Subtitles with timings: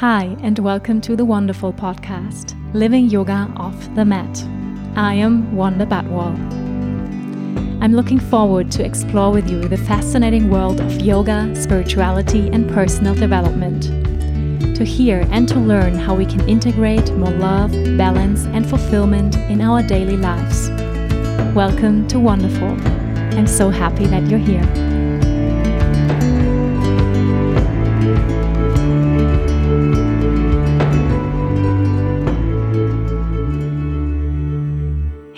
[0.00, 4.42] Hi, and welcome to the Wonderful Podcast, Living Yoga Off the Mat.
[4.96, 6.38] I am Wanda Badwal.
[7.82, 13.14] I'm looking forward to explore with you the fascinating world of yoga, spirituality, and personal
[13.14, 13.82] development.
[14.74, 19.60] To hear and to learn how we can integrate more love, balance, and fulfillment in
[19.60, 20.70] our daily lives.
[21.54, 22.70] Welcome to Wonderful.
[23.36, 24.89] I'm so happy that you're here.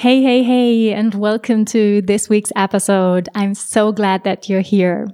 [0.03, 3.29] Hey, hey, hey, and welcome to this week's episode.
[3.37, 5.07] I'm so glad that you're here.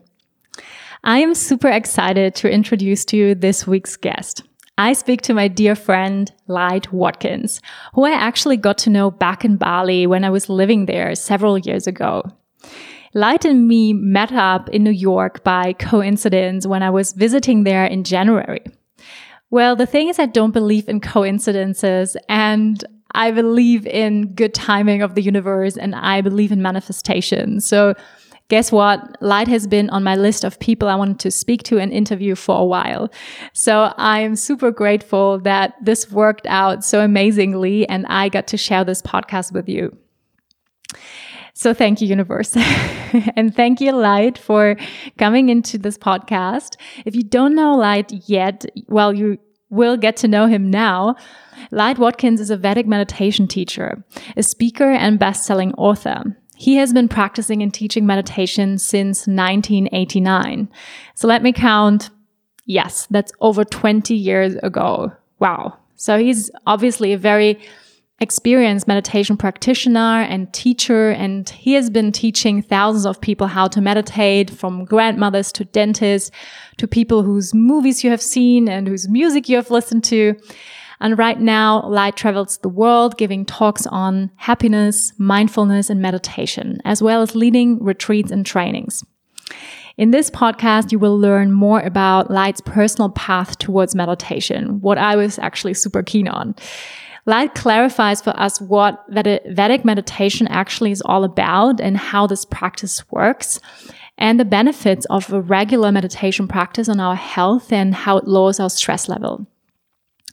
[1.04, 4.44] I am super excited to introduce to you this week's guest.
[4.78, 7.60] I speak to my dear friend, Light Watkins,
[7.92, 11.58] who I actually got to know back in Bali when I was living there several
[11.58, 12.22] years ago.
[13.12, 17.84] Light and me met up in New York by coincidence when I was visiting there
[17.84, 18.64] in January.
[19.50, 22.82] Well, the thing is, I don't believe in coincidences, and
[23.14, 27.60] I believe in good timing of the universe and I believe in manifestation.
[27.60, 27.94] So
[28.48, 29.20] guess what?
[29.22, 32.34] Light has been on my list of people I wanted to speak to and interview
[32.34, 33.10] for a while.
[33.52, 38.56] So I am super grateful that this worked out so amazingly and I got to
[38.56, 39.96] share this podcast with you.
[41.54, 42.56] So thank you, universe.
[43.34, 44.76] and thank you, Light, for
[45.18, 46.76] coming into this podcast.
[47.04, 49.38] If you don't know Light yet, well, you
[49.70, 51.16] will get to know him now.
[51.70, 54.04] Light Watkins is a Vedic meditation teacher,
[54.36, 56.36] a speaker and best-selling author.
[56.56, 60.68] He has been practicing and teaching meditation since 1989.
[61.14, 62.10] So let me count.
[62.64, 65.12] Yes, that's over 20 years ago.
[65.38, 65.78] Wow.
[65.94, 67.60] So he's obviously a very
[68.20, 73.80] experienced meditation practitioner and teacher, and he has been teaching thousands of people how to
[73.80, 76.30] meditate from grandmothers to dentists
[76.78, 80.34] to people whose movies you have seen and whose music you have listened to.
[81.00, 87.00] And right now, Light travels the world giving talks on happiness, mindfulness, and meditation, as
[87.00, 89.04] well as leading retreats and trainings.
[89.96, 95.14] In this podcast, you will learn more about Light's personal path towards meditation, what I
[95.14, 96.56] was actually super keen on.
[97.28, 103.04] Light clarifies for us what Vedic meditation actually is all about and how this practice
[103.10, 103.60] works
[104.16, 108.58] and the benefits of a regular meditation practice on our health and how it lowers
[108.58, 109.46] our stress level.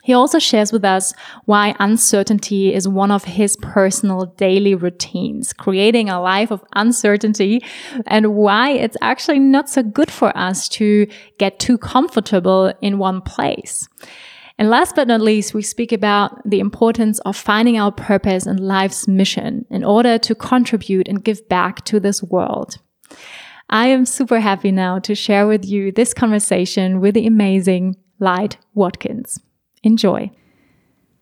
[0.03, 1.13] He also shares with us
[1.43, 7.61] why uncertainty is one of his personal daily routines, creating a life of uncertainty
[8.07, 11.07] and why it's actually not so good for us to
[11.39, 13.89] get too comfortable in one place.
[14.57, 18.59] And last but not least, we speak about the importance of finding our purpose and
[18.59, 22.77] life's mission in order to contribute and give back to this world.
[23.69, 28.57] I am super happy now to share with you this conversation with the amazing Light
[28.73, 29.39] Watkins.
[29.83, 30.31] Enjoy.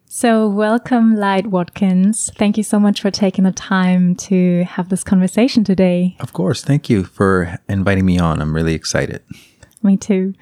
[0.06, 2.32] So, welcome, Light Watkins.
[2.38, 6.16] Thank you so much for taking the time to have this conversation today.
[6.20, 6.64] Of course.
[6.64, 8.40] Thank you for inviting me on.
[8.40, 9.24] I'm really excited.
[9.82, 10.36] Me too.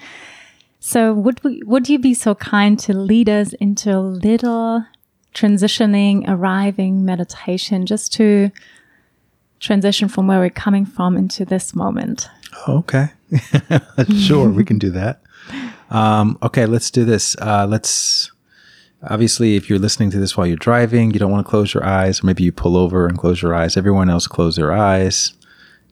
[0.84, 4.84] So would we, would you be so kind to lead us into a little
[5.34, 8.50] transitioning, arriving meditation just to
[9.60, 12.28] transition from where we're coming from into this moment?
[12.68, 13.10] Okay.
[14.18, 15.22] sure, we can do that.
[15.92, 17.36] Um, okay, let's do this.
[17.40, 18.32] Uh, let's
[19.04, 21.86] obviously, if you're listening to this while you're driving, you don't want to close your
[21.86, 23.78] eyes, maybe you pull over and close your eyes.
[23.78, 25.34] Everyone else close their eyes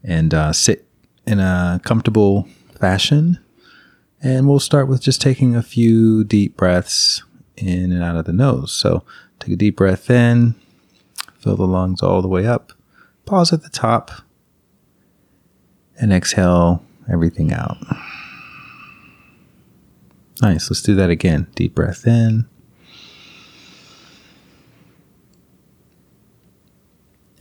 [0.02, 0.84] and uh, sit
[1.28, 2.48] in a comfortable
[2.80, 3.38] fashion
[4.22, 7.22] and we'll start with just taking a few deep breaths
[7.56, 8.72] in and out of the nose.
[8.72, 9.04] So
[9.38, 10.54] take a deep breath in,
[11.38, 12.72] fill the lungs all the way up,
[13.24, 14.10] pause at the top,
[15.98, 17.76] and exhale everything out.
[20.42, 20.70] Nice.
[20.70, 21.48] Let's do that again.
[21.54, 22.46] Deep breath in.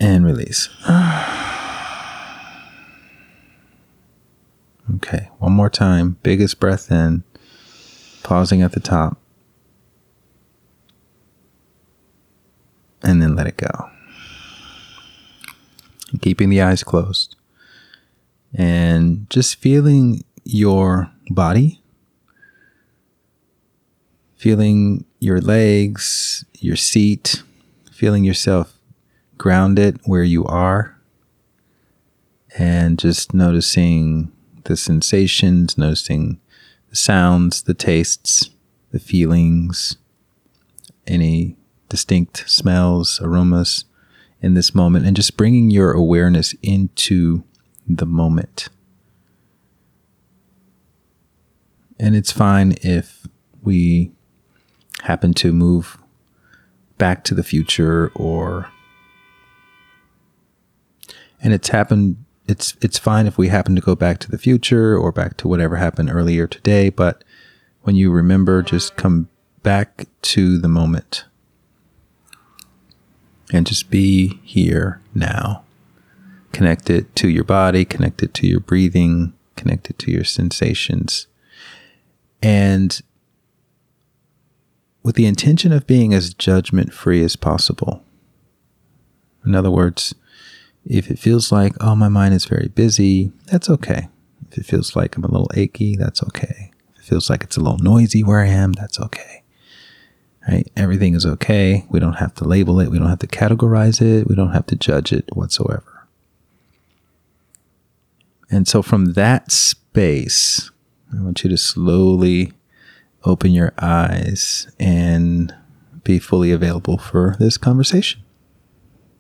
[0.02, 0.70] And release.
[4.96, 6.18] Okay, one more time.
[6.24, 7.24] Biggest breath in,
[8.24, 9.20] pausing at the top.
[13.04, 13.90] And then let it go.
[16.22, 17.36] Keeping the eyes closed.
[18.54, 21.82] And just feeling your body,
[24.36, 27.44] feeling your legs, your seat,
[27.92, 28.78] feeling yourself
[29.38, 30.98] grounded where you are,
[32.58, 34.32] and just noticing
[34.70, 36.40] the sensations, noticing
[36.92, 38.52] the sounds, the tastes,
[38.92, 39.98] the feelings,
[41.08, 41.58] any
[41.90, 43.86] distinct smells, aromas
[44.42, 47.44] in this moment, and just bringing your awareness into
[47.88, 48.70] the moment.
[52.00, 53.26] And it's fine if
[53.64, 54.12] we
[55.02, 55.98] happen to move
[57.00, 58.70] back to the future or
[61.42, 64.98] and it's happened it's it's fine if we happen to go back to the future
[64.98, 67.24] or back to whatever happened earlier today but
[67.84, 69.30] when you remember just come
[69.64, 71.26] back to the moment.
[73.52, 75.64] And just be here now.
[76.52, 81.28] Connected to your body connected to your breathing connected to your sensations.
[82.42, 83.02] And
[85.04, 88.04] with the intention of being as judgment free as possible.
[89.46, 90.14] In other words,
[90.86, 94.10] if it feels like, oh, my mind is very busy, that's okay.
[94.52, 96.72] If it feels like I'm a little achy, that's okay.
[96.96, 99.44] If it feels like it's a little noisy where I am, that's okay.
[100.48, 100.68] Right?
[100.76, 101.86] Everything is okay.
[101.90, 102.90] We don't have to label it.
[102.90, 104.28] We don't have to categorize it.
[104.28, 106.08] We don't have to judge it whatsoever.
[108.50, 110.72] And so from that space,
[111.16, 112.54] I want you to slowly
[113.24, 115.54] open your eyes and
[116.04, 118.22] be fully available for this conversation.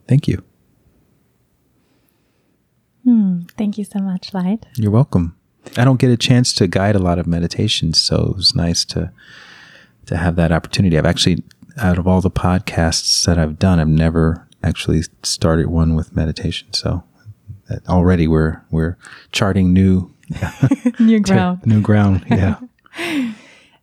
[0.08, 0.44] Thank you.
[3.04, 4.66] Hmm, thank you so much, Light.
[4.76, 5.36] You're welcome.
[5.78, 8.86] I don't get a chance to guide a lot of meditations, so it was nice
[8.86, 9.12] to
[10.08, 10.98] to have that opportunity.
[10.98, 11.44] I've actually,
[11.78, 16.74] out of all the podcasts that I've done, I've never actually started one with meditation.
[16.74, 17.04] So
[17.88, 18.98] already we're we're
[19.32, 20.12] charting new
[21.00, 21.66] new ground.
[21.66, 22.26] new ground.
[22.30, 22.58] Yeah.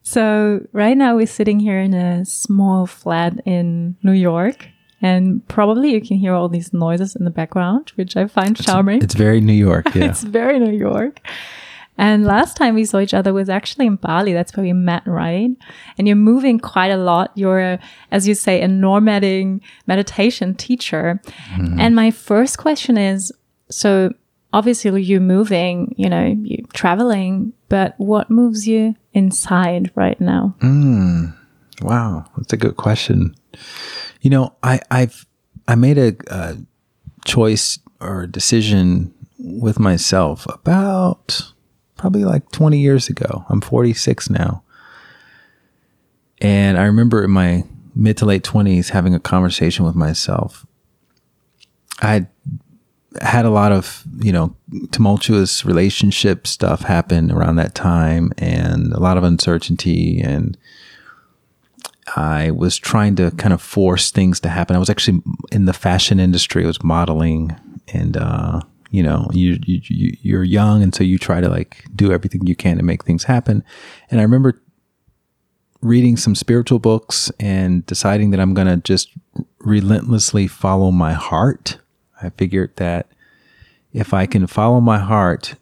[0.09, 4.69] So right now we're sitting here in a small flat in New York.
[5.03, 8.97] And probably you can hear all these noises in the background, which I find charming.
[8.97, 9.87] It's, it's very New York.
[9.95, 10.07] Yeah.
[10.07, 11.21] it's very New York.
[11.99, 14.33] And last time we saw each other was actually in Bali.
[14.35, 15.51] That's where we met, right?
[15.97, 17.33] And you're moving quite a lot.
[17.35, 17.79] You're, a,
[18.11, 21.21] as you say, a nomading meditation teacher.
[21.55, 21.81] Mm-hmm.
[21.81, 23.33] And my first question is,
[23.71, 24.13] so
[24.53, 30.55] obviously you're moving, you know, you're traveling, but what moves you inside right now?
[30.61, 31.35] Mm,
[31.83, 33.35] wow, that's a good question.
[34.21, 35.27] You know, I, I've
[35.69, 36.57] I made a, a
[37.25, 41.53] choice or a decision with myself about
[41.97, 43.45] probably like 20 years ago.
[43.49, 44.63] I'm 46 now.
[46.41, 47.65] And I remember in my
[47.95, 50.67] mid to late 20s having a conversation with myself.
[52.01, 52.27] I
[53.23, 54.55] had a lot of you know
[54.91, 60.59] tumultuous relationship stuff happen around that time and a lot of uncertainty and
[62.15, 64.77] I was trying to kind of force things to happen.
[64.77, 66.65] I was actually in the fashion industry.
[66.65, 67.57] I was modeling
[67.93, 68.61] and uh,
[68.91, 72.55] you know, you, you you're young and so you try to like do everything you
[72.55, 73.65] can to make things happen.
[74.11, 74.61] And I remember
[75.83, 79.11] reading some spiritual books and deciding that I'm going to just
[79.59, 81.79] relentlessly follow my heart
[82.23, 83.09] I figured that
[83.93, 85.55] if I can follow my heart,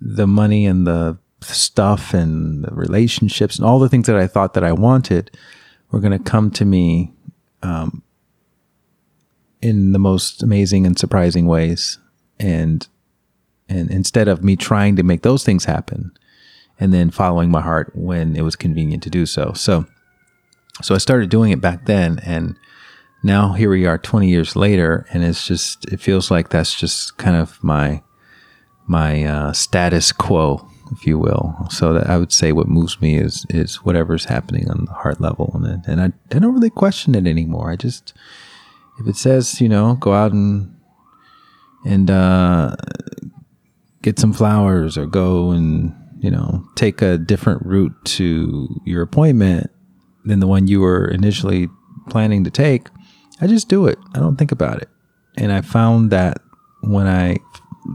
[0.00, 4.64] the money and the stuff and relationships and all the things that I thought that
[4.64, 5.30] I wanted
[5.90, 7.12] were going to come to me
[7.62, 8.02] um,
[9.62, 11.98] in the most amazing and surprising ways.
[12.38, 12.86] And
[13.68, 16.12] and instead of me trying to make those things happen
[16.78, 19.52] and then following my heart when it was convenient to do so.
[19.54, 19.86] So
[20.82, 22.56] so I started doing it back then and
[23.22, 27.16] now here we are 20 years later and it's just it feels like that's just
[27.16, 28.02] kind of my
[28.86, 33.16] my uh, status quo if you will so that i would say what moves me
[33.16, 37.14] is is whatever's happening on the heart level and and I, I don't really question
[37.14, 38.12] it anymore i just
[39.00, 40.70] if it says you know go out and
[41.86, 42.76] and uh,
[44.00, 49.70] get some flowers or go and you know take a different route to your appointment
[50.24, 51.68] than the one you were initially
[52.08, 52.88] planning to take
[53.40, 53.98] I just do it.
[54.14, 54.88] I don't think about it.
[55.36, 56.40] And I found that
[56.80, 57.38] when I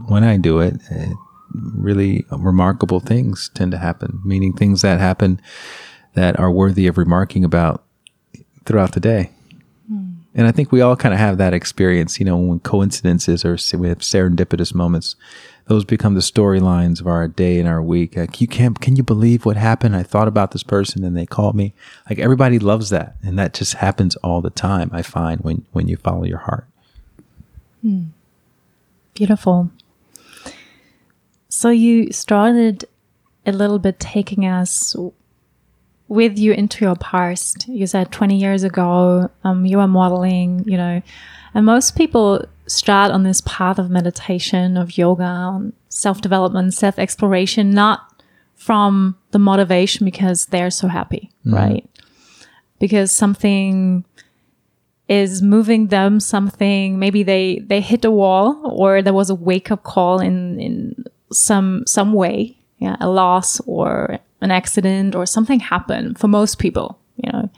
[0.06, 1.16] when I do it, it
[1.52, 4.20] really remarkable things tend to happen.
[4.24, 5.40] Meaning things that happen
[6.14, 7.84] that are worthy of remarking about
[8.64, 9.30] throughout the day.
[9.90, 10.16] Mm.
[10.34, 13.56] And I think we all kind of have that experience, you know, when coincidences or
[13.78, 15.16] we have serendipitous moments
[15.70, 18.16] those become the storylines of our day and our week.
[18.16, 19.94] Like you can't, can you believe what happened?
[19.94, 21.74] I thought about this person and they called me.
[22.08, 23.14] Like everybody loves that.
[23.22, 24.90] And that just happens all the time.
[24.92, 26.66] I find when, when you follow your heart.
[27.82, 28.06] Hmm.
[29.14, 29.70] Beautiful.
[31.50, 32.84] So you started
[33.44, 34.96] a little bit taking us
[36.06, 37.68] with you into your past.
[37.68, 41.02] You said 20 years ago, um, you were modeling, you know,
[41.52, 47.72] and most people start on this path of meditation, of yoga, self development, self exploration,
[47.72, 48.22] not
[48.54, 51.52] from the motivation because they're so happy, mm.
[51.52, 51.90] right?
[52.78, 54.04] Because something
[55.08, 59.68] is moving them something maybe they they hit a wall or there was a wake
[59.72, 60.94] up call in in
[61.32, 66.98] some some way yeah a loss or an accident or something happened for most people,
[67.16, 67.50] you know.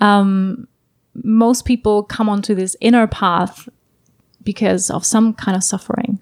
[0.00, 0.66] Um,
[1.14, 3.68] most people come onto this inner path
[4.42, 6.20] because of some kind of suffering.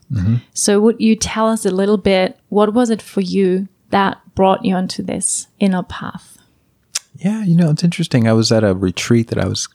[0.54, 4.64] So, would you tell us a little bit what was it for you that brought
[4.64, 6.38] you onto this inner path?
[7.16, 8.28] Yeah, you know, it's interesting.
[8.28, 9.68] I was at a retreat that I was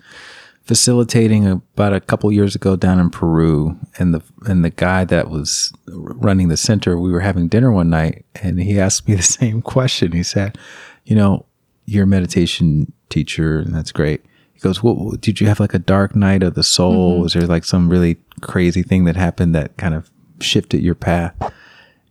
[0.65, 5.29] facilitating about a couple years ago down in Peru, and the and the guy that
[5.29, 9.23] was running the center, we were having dinner one night, and he asked me the
[9.23, 10.11] same question.
[10.11, 10.57] He said,
[11.05, 11.45] "You know,
[11.85, 15.73] you're a meditation teacher, and that's great." He goes, "What what- did you have like
[15.73, 17.13] a dark night of the soul?
[17.13, 17.23] Mm-hmm.
[17.23, 21.35] Was there like some really crazy thing that happened that kind of shifted your path?"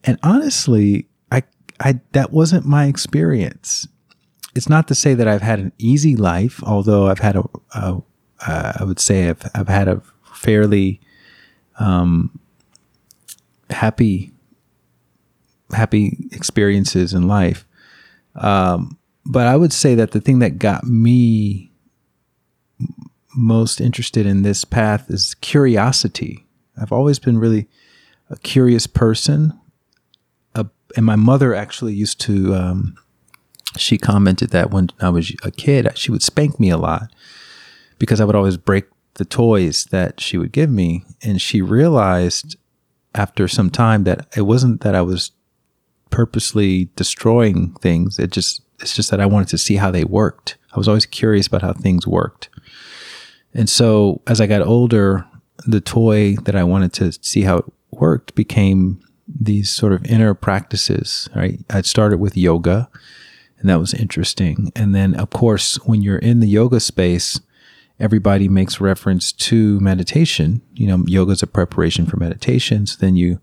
[0.05, 1.43] And honestly, I
[1.81, 3.89] I that wasn't my experience
[4.55, 7.45] it's not to say that I've had an easy life, although I've had a,
[7.75, 8.03] a
[8.47, 10.03] uh, I would say I've, I've had a
[10.35, 11.01] fairly
[11.79, 12.39] um,
[13.71, 14.33] happy,
[15.73, 17.67] happy experiences in life.
[18.35, 21.71] Um, but I would say that the thing that got me
[23.35, 26.45] most interested in this path is curiosity.
[26.81, 27.69] I've always been really
[28.31, 29.59] a curious person.
[30.55, 30.65] Uh,
[30.97, 32.97] and my mother actually used to, um,
[33.77, 37.11] she commented that when I was a kid, she would spank me a lot
[38.03, 41.05] because I would always break the toys that she would give me.
[41.23, 42.57] And she realized
[43.15, 45.31] after some time that it wasn't that I was
[46.11, 48.19] purposely destroying things.
[48.19, 50.59] It just, it's just that I wanted to see how they worked.
[50.75, 52.49] I was always curious about how things worked.
[53.55, 55.25] And so as I got older,
[55.65, 60.35] the toy that I wanted to see how it worked became these sort of inner
[60.35, 61.61] practices, right?
[61.71, 62.91] I started with yoga
[63.61, 64.73] and that was interesting.
[64.75, 67.41] And then of course, when you're in the yoga space,
[68.03, 70.61] everybody makes reference to meditation.
[70.75, 72.85] You know, yoga is a preparation for meditation.
[72.87, 73.41] So then you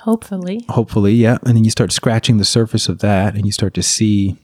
[0.00, 0.66] Hopefully.
[0.68, 1.38] hopefully, yeah.
[1.46, 4.36] And then you start scratching the surface of that and you start to see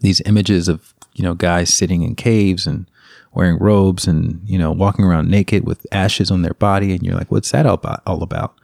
[0.00, 2.90] these images of, you know, guys sitting in caves and
[3.34, 6.92] wearing robes and, you know, walking around naked with ashes on their body.
[6.92, 8.02] And you're like, what's that all about?
[8.06, 8.58] All about?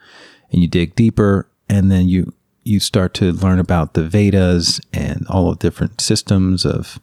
[0.51, 2.33] And you dig deeper and then you,
[2.65, 6.99] you start to learn about the Vedas and all of different systems of,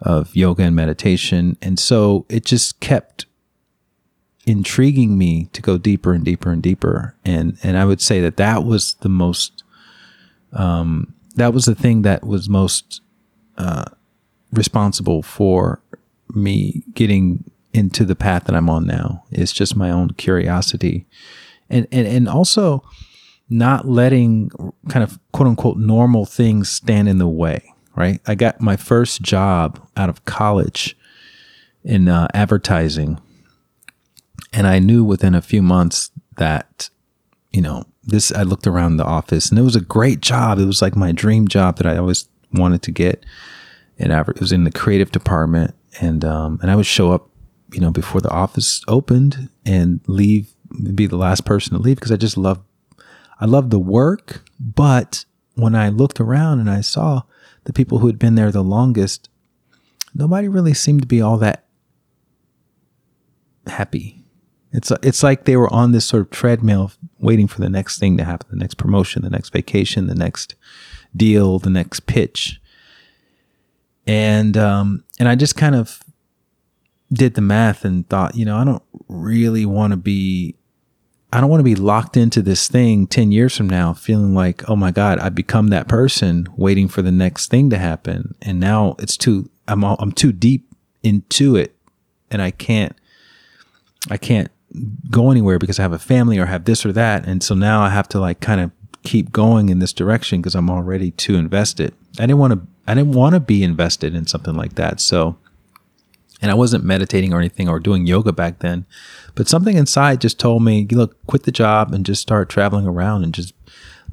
[0.00, 1.56] of yoga and meditation.
[1.60, 3.26] And so it just kept
[4.46, 7.14] intriguing me to go deeper and deeper and deeper.
[7.24, 9.62] And and I would say that that was the most
[10.52, 13.00] um, that was the thing that was most
[13.56, 13.84] uh,
[14.52, 15.80] responsible for
[16.34, 19.24] me getting into the path that I'm on now.
[19.30, 21.06] It's just my own curiosity,
[21.68, 22.82] and and and also
[23.48, 24.50] not letting
[24.88, 27.74] kind of quote unquote normal things stand in the way.
[27.96, 28.20] Right.
[28.26, 30.96] I got my first job out of college
[31.84, 33.20] in uh, advertising
[34.52, 36.90] and I knew within a few months that,
[37.52, 40.58] you know, this, I looked around the office and it was a great job.
[40.58, 43.24] It was like my dream job that I always wanted to get.
[43.98, 45.74] And it was in the creative department.
[46.00, 47.28] And, um, and I would show up,
[47.72, 50.52] you know, before the office opened and leave,
[50.94, 52.60] be the last person to leave because I just love,
[53.40, 54.42] I love the work.
[54.58, 57.22] But when I looked around and I saw
[57.70, 59.28] the people who had been there the longest,
[60.12, 61.66] nobody really seemed to be all that
[63.68, 64.24] happy.
[64.72, 68.16] It's it's like they were on this sort of treadmill, waiting for the next thing
[68.16, 70.56] to happen, the next promotion, the next vacation, the next
[71.16, 72.60] deal, the next pitch,
[74.04, 76.02] and um, and I just kind of
[77.12, 80.56] did the math and thought, you know, I don't really want to be,
[81.32, 84.68] I don't want to be locked into this thing ten years from now, feeling like,
[84.68, 88.58] oh my God, I become that person, waiting for the next thing to happen, and
[88.58, 90.66] now it's too, I'm all, I'm too deep
[91.02, 91.76] into it,
[92.30, 92.96] and I can't
[94.08, 94.50] I can't
[95.10, 97.26] go anywhere because I have a family or have this or that.
[97.26, 98.70] And so now I have to like kind of
[99.02, 101.92] keep going in this direction because I'm already too invested.
[102.18, 105.00] I didn't want to, I didn't want to be invested in something like that.
[105.00, 105.36] So,
[106.40, 108.86] and I wasn't meditating or anything or doing yoga back then,
[109.34, 113.24] but something inside just told me, look, quit the job and just start traveling around
[113.24, 113.54] and just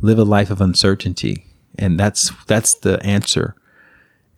[0.01, 1.45] live a life of uncertainty.
[1.77, 3.55] And that's, that's the answer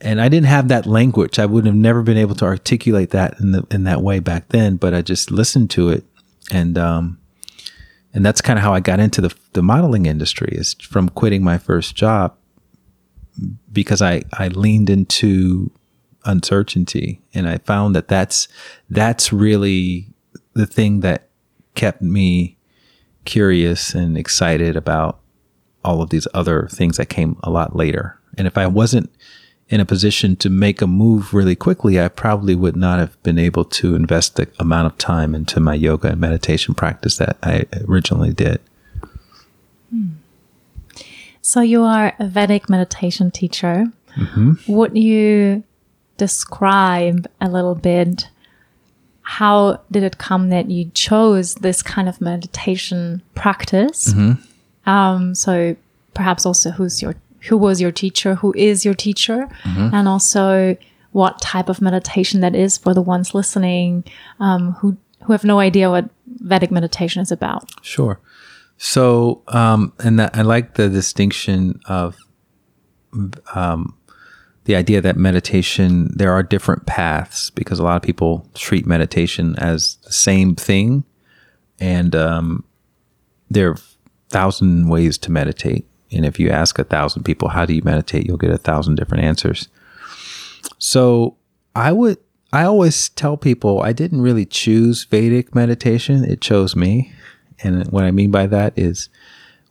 [0.02, 1.40] and I didn't have that language.
[1.40, 4.50] I would have never been able to articulate that in the, in that way back
[4.50, 4.78] then.
[4.78, 6.06] But I just listened to it,
[6.52, 7.20] and um,
[8.14, 10.50] and that's kind of how I got into the the modeling industry.
[10.54, 12.36] Is from quitting my first job
[13.72, 15.72] because I I leaned into
[16.26, 18.48] uncertainty, and I found that that's
[18.90, 20.08] that's really
[20.54, 21.30] the thing that
[21.76, 22.58] kept me
[23.26, 25.20] curious and excited about
[25.84, 28.20] all of these other things that came a lot later.
[28.38, 29.12] And if I wasn't
[29.70, 33.38] in a position to make a move really quickly, I probably would not have been
[33.38, 37.66] able to invest the amount of time into my yoga and meditation practice that I
[37.88, 38.60] originally did.
[41.42, 43.92] So you are a Vedic meditation teacher.
[44.16, 44.72] Mm-hmm.
[44.72, 45.64] Would you
[46.20, 48.28] describe a little bit
[49.24, 54.12] how did it come that you chose this kind of meditation practice?
[54.88, 55.76] Um, so
[56.16, 57.14] perhaps also who's your
[57.48, 59.48] who was your teacher, who is your teacher,
[59.94, 60.76] and also
[61.12, 64.04] what type of meditation that is for the ones listening
[64.40, 67.70] um, who who have no idea what Vedic meditation is about.
[67.84, 68.20] Sure.
[68.78, 72.18] So, um, and that, I like the distinction of
[73.54, 73.96] um,
[74.70, 79.56] the idea that meditation, there are different paths because a lot of people treat meditation
[79.58, 81.04] as the same thing.
[81.80, 82.64] And um,
[83.50, 83.78] there are
[84.30, 85.88] thousand ways to meditate.
[86.12, 88.28] And if you ask a thousand people, how do you meditate?
[88.28, 89.70] You'll get a thousand different answers.
[90.78, 91.36] So
[91.74, 92.20] I would,
[92.54, 97.12] I always tell people I didn't really choose Vedic meditation, it chose me.
[97.64, 99.10] And what I mean by that is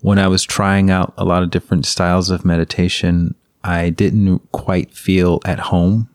[0.01, 3.37] when I was trying out a lot of different styles of meditation,
[3.69, 6.09] I didn't quite feel at home.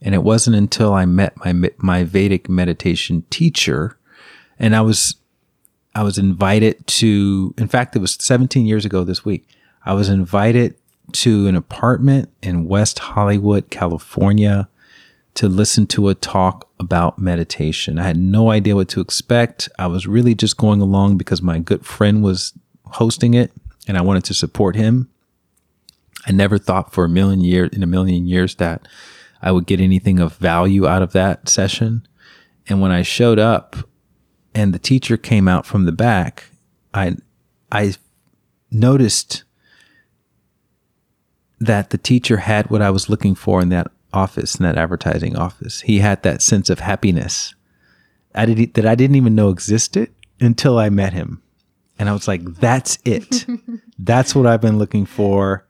[0.00, 3.96] And it wasn't until I met my my Vedic meditation teacher
[4.58, 5.14] and I was
[5.94, 9.46] I was invited to in fact it was 17 years ago this week.
[9.84, 10.74] I was invited
[11.12, 14.68] to an apartment in West Hollywood, California
[15.34, 17.98] to listen to a talk about meditation.
[17.98, 19.68] I had no idea what to expect.
[19.78, 22.52] I was really just going along because my good friend was
[22.86, 23.52] hosting it
[23.86, 25.11] and I wanted to support him.
[26.26, 28.86] I never thought for a million years in a million years that
[29.40, 32.06] I would get anything of value out of that session.
[32.68, 33.76] And when I showed up
[34.54, 36.44] and the teacher came out from the back,
[36.94, 37.16] I
[37.70, 37.94] I
[38.70, 39.44] noticed
[41.58, 45.36] that the teacher had what I was looking for in that office, in that advertising
[45.36, 45.80] office.
[45.82, 47.54] He had that sense of happiness
[48.34, 50.10] I did, that I didn't even know existed
[50.40, 51.42] until I met him.
[51.98, 53.46] And I was like, that's it.
[53.98, 55.66] that's what I've been looking for.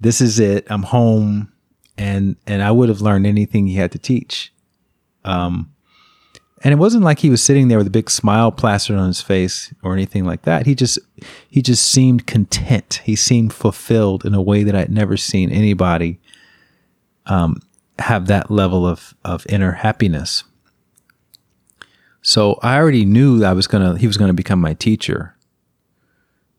[0.00, 0.66] This is it.
[0.70, 1.52] I'm home.
[1.98, 4.52] And, and I would have learned anything he had to teach.
[5.24, 5.72] Um,
[6.62, 9.20] and it wasn't like he was sitting there with a big smile plastered on his
[9.20, 10.66] face or anything like that.
[10.66, 10.98] He just,
[11.48, 13.02] he just seemed content.
[13.04, 16.20] He seemed fulfilled in a way that I'd never seen anybody,
[17.26, 17.60] um,
[17.98, 20.44] have that level of, of inner happiness.
[22.22, 25.36] So I already knew that I was gonna he was gonna become my teacher.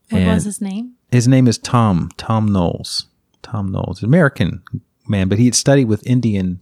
[0.10, 0.94] What And- was his name?
[1.12, 3.06] His name is Thom Thom Knoles.
[3.44, 4.64] Thom Knoles, American
[5.08, 6.62] man, but he had studied with Indian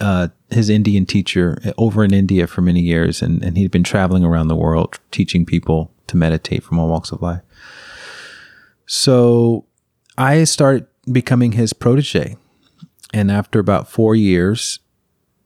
[0.00, 4.24] uh, his Indian teacher over in India for many years, and, and he'd been traveling
[4.24, 7.42] around the world teaching people to meditate from all walks of life.
[8.86, 9.66] So
[10.18, 12.36] I started becoming his protege,
[13.12, 14.80] and after about four years,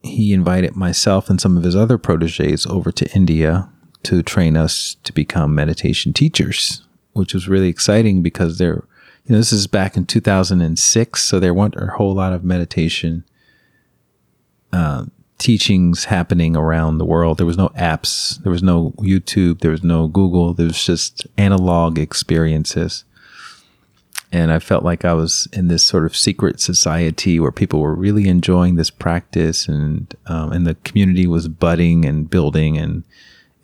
[0.02, 3.68] he invited myself and some of his other proteges over to India
[4.04, 8.84] to train us to become meditation teachers, which was really exciting because there,
[9.28, 13.24] you know, this is back in 2006, so there weren't a whole lot of meditation
[14.72, 15.04] uh,
[15.38, 17.38] teachings happening around the world.
[17.38, 20.54] There was no apps, there was no YouTube, there was no Google.
[20.54, 23.04] There was just analog experiences
[24.30, 27.94] and I felt like I was in this sort of secret society where people were
[27.94, 33.04] really enjoying this practice, and um, and the community was budding and building, and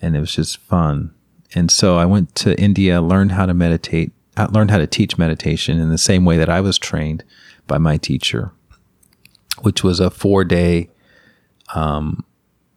[0.01, 1.13] and it was just fun.
[1.55, 5.19] And so I went to India, learned how to meditate, I learned how to teach
[5.19, 7.25] meditation in the same way that I was trained
[7.67, 8.53] by my teacher,
[9.61, 10.91] which was a four day
[11.75, 12.25] um,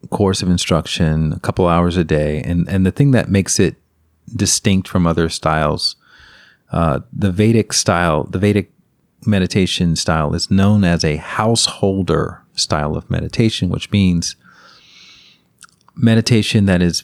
[0.10, 3.76] course of instruction, a couple hours a day, and and the thing that makes it
[4.36, 5.96] distinct from other styles
[6.72, 8.72] uh, the Vedic style, the Vedic
[9.26, 14.36] meditation style is known as a householder style of meditation, which means
[15.96, 17.04] meditation that is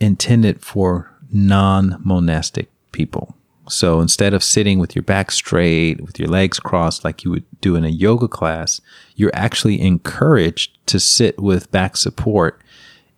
[0.00, 3.36] intended for non monastic people.
[3.68, 7.44] So instead of sitting with your back straight, with your legs crossed like you would
[7.60, 8.80] do in a yoga class,
[9.16, 12.60] you're actually encouraged to sit with back support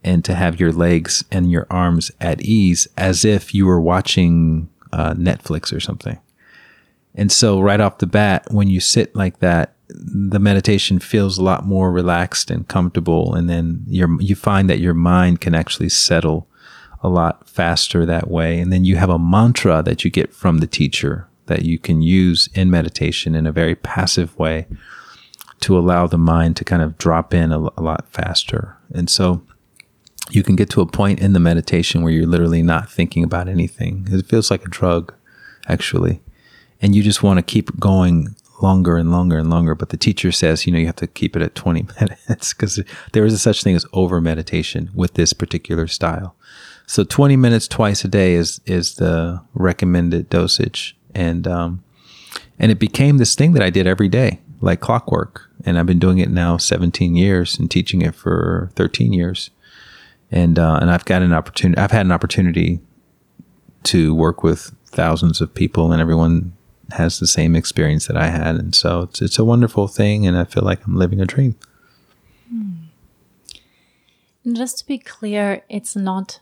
[0.05, 4.69] and to have your legs and your arms at ease as if you were watching
[4.93, 6.19] uh, Netflix or something.
[7.15, 11.43] And so, right off the bat, when you sit like that, the meditation feels a
[11.43, 13.35] lot more relaxed and comfortable.
[13.35, 16.47] And then you you find that your mind can actually settle
[17.07, 18.59] a lot faster that way.
[18.59, 22.03] And then you have a mantra that you get from the teacher that you can
[22.03, 24.67] use in meditation in a very passive way
[25.61, 28.77] to allow the mind to kind of drop in a, a lot faster.
[28.93, 29.43] And so,
[30.31, 33.49] you can get to a point in the meditation where you're literally not thinking about
[33.49, 34.09] anything.
[34.11, 35.15] It feels like a drug,
[35.69, 36.21] actually.
[36.83, 39.75] And you just want to keep going longer and longer and longer.
[39.75, 42.83] But the teacher says, you know, you have to keep it at 20 minutes because
[43.13, 46.35] there is a such thing as over meditation with this particular style.
[46.87, 50.97] So 20 minutes twice a day is, is the recommended dosage.
[51.15, 51.83] and um,
[52.59, 55.51] and it became this thing that I did every day, like clockwork.
[55.65, 59.51] And I've been doing it now 17 years and teaching it for 13 years.
[60.31, 61.81] And uh, and I've got an opportunity.
[61.81, 62.81] I've had an opportunity
[63.85, 66.53] to work with thousands of people, and everyone
[66.93, 68.57] has the same experience that I had.
[68.57, 71.55] And so it's it's a wonderful thing, and I feel like I'm living a dream.
[72.51, 76.41] And just to be clear, it's not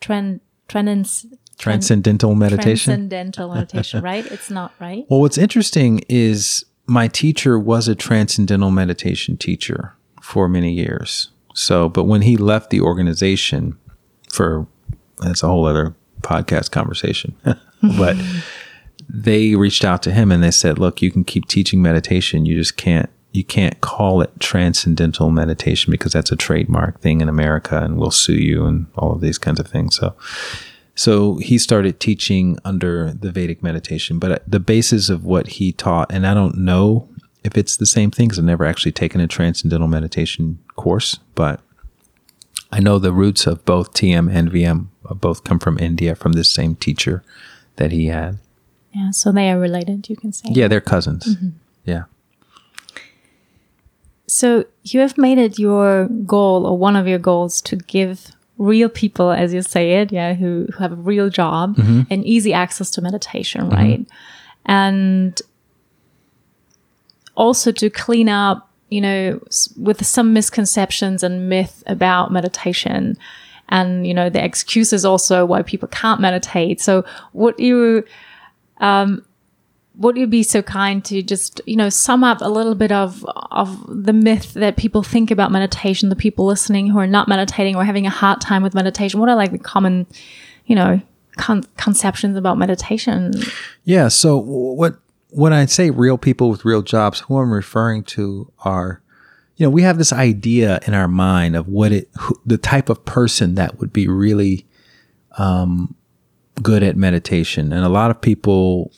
[0.00, 1.26] trend trans
[1.58, 2.90] transcendental meditation.
[2.90, 4.26] Transcendental meditation, right?
[4.26, 5.06] It's not right.
[5.08, 11.30] Well, what's interesting is my teacher was a transcendental meditation teacher for many years.
[11.54, 13.78] So, but when he left the organization
[14.30, 14.66] for
[15.18, 17.34] that's a whole other podcast conversation.
[17.98, 18.16] but
[19.08, 22.46] they reached out to him and they said, "Look, you can keep teaching meditation.
[22.46, 27.28] You just can't you can't call it transcendental meditation because that's a trademark thing in
[27.28, 30.14] America and we'll sue you and all of these kinds of things." So
[30.96, 36.10] so he started teaching under the Vedic meditation, but the basis of what he taught,
[36.10, 37.06] and I don't know
[37.44, 41.60] if it's the same thing because I've never actually taken a transcendental meditation course, but
[42.72, 44.86] I know the roots of both TM and VM
[45.20, 47.22] both come from India, from this same teacher
[47.76, 48.38] that he had.
[48.92, 50.48] Yeah, so they are related, you can say.
[50.50, 51.36] Yeah, they're cousins.
[51.36, 51.48] Mm-hmm.
[51.84, 52.04] Yeah.
[54.28, 58.88] So you have made it your goal or one of your goals to give real
[58.88, 62.02] people, as you say it, yeah, who, who have a real job mm-hmm.
[62.10, 63.76] and easy access to meditation, mm-hmm.
[63.76, 64.00] right?
[64.00, 64.70] Mm-hmm.
[64.70, 65.42] And
[67.36, 69.40] also to clean up, you know,
[69.76, 73.16] with some misconceptions and myth about meditation
[73.68, 76.80] and, you know, the excuses also why people can't meditate.
[76.80, 78.04] So would you,
[78.78, 79.24] um,
[79.98, 83.24] would you be so kind to just you know sum up a little bit of
[83.50, 87.76] of the myth that people think about meditation the people listening who are not meditating
[87.76, 89.20] or having a hard time with meditation?
[89.20, 90.06] What are like the common
[90.66, 91.00] you know
[91.36, 93.32] con- conceptions about meditation?
[93.84, 94.98] Yeah so what
[95.30, 99.02] when i say real people with real jobs who i'm referring to are
[99.56, 102.88] you know we have this idea in our mind of what it who, the type
[102.88, 104.66] of person that would be really
[105.38, 105.94] um,
[106.62, 107.72] good at meditation.
[107.72, 108.92] And a lot of people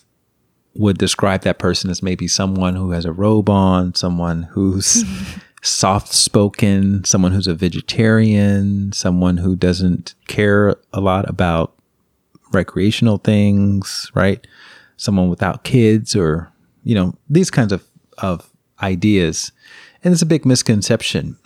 [0.78, 5.04] would describe that person as maybe someone who has a robe on, someone who's
[5.62, 11.74] soft spoken, someone who's a vegetarian, someone who doesn't care a lot about
[12.52, 14.46] recreational things, right?
[14.96, 16.50] Someone without kids or,
[16.84, 17.84] you know, these kinds of,
[18.18, 18.48] of
[18.80, 19.50] ideas.
[20.04, 21.36] And it's a big misconception.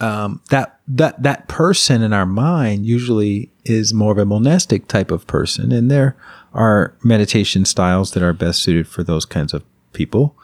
[0.00, 5.10] Um, that that that person in our mind usually is more of a monastic type
[5.10, 6.16] of person, and there
[6.54, 10.36] are meditation styles that are best suited for those kinds of people.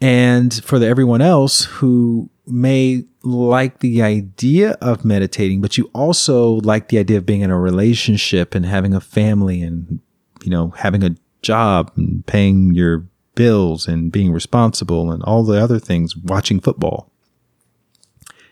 [0.00, 6.54] And for the, everyone else who may like the idea of meditating, but you also
[6.60, 10.00] like the idea of being in a relationship and having a family and,
[10.42, 15.60] you know, having a job and paying your bills and being responsible and all the
[15.60, 17.10] other things, watching football.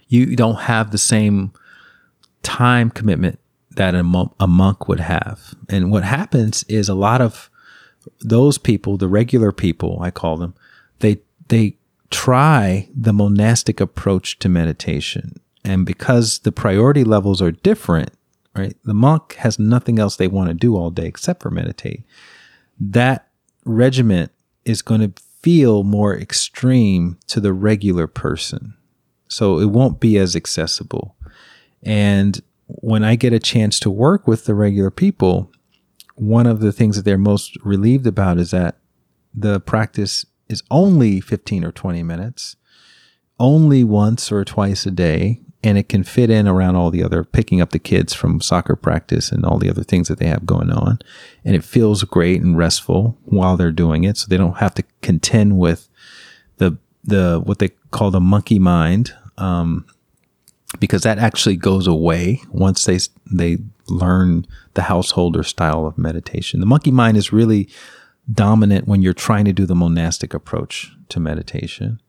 [0.09, 1.53] You don't have the same
[2.42, 3.38] time commitment
[3.73, 5.55] that a, monk, a monk would have.
[5.69, 7.51] And what happens is a lot of
[8.21, 10.55] those people, the regular people, I call them,
[11.01, 11.77] they they
[12.11, 15.40] try the monastic approach to meditation.
[15.64, 18.11] And because the priority levels are different,
[18.55, 18.77] right?
[18.85, 22.05] The monk has nothing else they want to do all day except for meditate.
[22.79, 23.29] That
[23.64, 24.31] regiment
[24.64, 28.76] is going to feel more extreme to the regular person.
[29.29, 31.17] So it won't be as accessible.
[31.83, 35.51] And when I get a chance to work with the regular people,
[36.15, 38.79] one of the things that they're most relieved about is that
[39.35, 42.57] the practice is only 15 or 20 minutes,
[43.39, 47.25] only once or twice a day, and it can fit in around all the other
[47.25, 50.47] picking up the kids from soccer practice and all the other things that they have
[50.47, 50.99] going on.
[51.45, 54.17] And it feels great and restful while they're doing it.
[54.17, 55.89] So they don't have to contend with
[57.07, 59.14] the, what they call the monkey mind.
[59.38, 59.87] Um,
[60.79, 62.99] because that actually goes away once they
[63.31, 66.61] they learn the householder style of meditation.
[66.61, 67.69] The monkey mind is really
[68.31, 72.01] dominant when you're trying to do the monastic approach to meditation,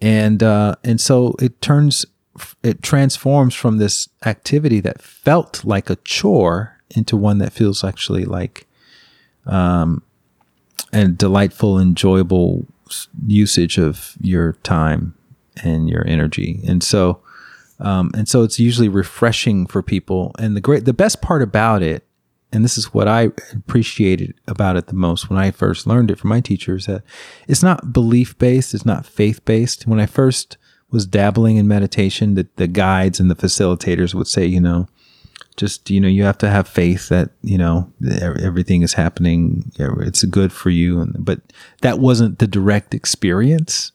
[0.00, 2.04] and uh, and so it turns
[2.62, 8.24] it transforms from this activity that felt like a chore into one that feels actually
[8.24, 8.66] like
[9.46, 10.02] um,
[10.92, 12.66] a delightful, enjoyable
[13.26, 15.14] usage of your time
[15.62, 17.20] and your energy, and so
[17.82, 20.32] um, and so it's usually refreshing for people.
[20.38, 22.06] And the great, the best part about it,
[22.52, 26.18] and this is what I appreciated about it the most when I first learned it
[26.18, 27.02] from my teachers, that
[27.48, 29.86] it's not belief based, it's not faith based.
[29.86, 30.58] When I first
[30.90, 34.88] was dabbling in meditation, that the guides and the facilitators would say, you know,
[35.56, 37.92] just you know you have to have faith that you know
[38.40, 41.40] everything is happening it's good for you and but
[41.82, 43.92] that wasn't the direct experience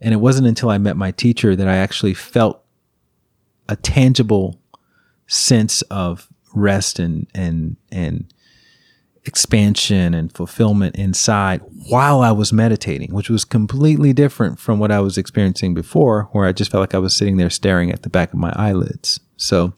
[0.00, 2.62] and it wasn't until i met my teacher that i actually felt
[3.68, 4.60] a tangible
[5.26, 8.32] sense of rest and and and
[9.26, 15.00] expansion and fulfillment inside while I was meditating, which was completely different from what I
[15.00, 18.10] was experiencing before, where I just felt like I was sitting there staring at the
[18.10, 19.20] back of my eyelids.
[19.36, 19.74] So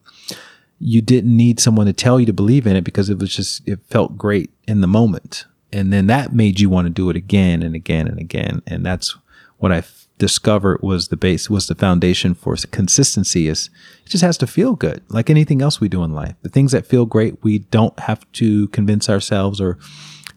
[0.78, 3.66] you didn't need someone to tell you to believe in it because it was just,
[3.66, 5.46] it felt great in the moment.
[5.72, 8.62] And then that made you want to do it again and again and again.
[8.66, 9.16] And that's
[9.58, 9.82] what I
[10.18, 13.68] discovered was the base, was the foundation for consistency is
[14.04, 15.02] it just has to feel good.
[15.08, 16.34] Like anything else we do in life.
[16.42, 19.78] The things that feel great, we don't have to convince ourselves or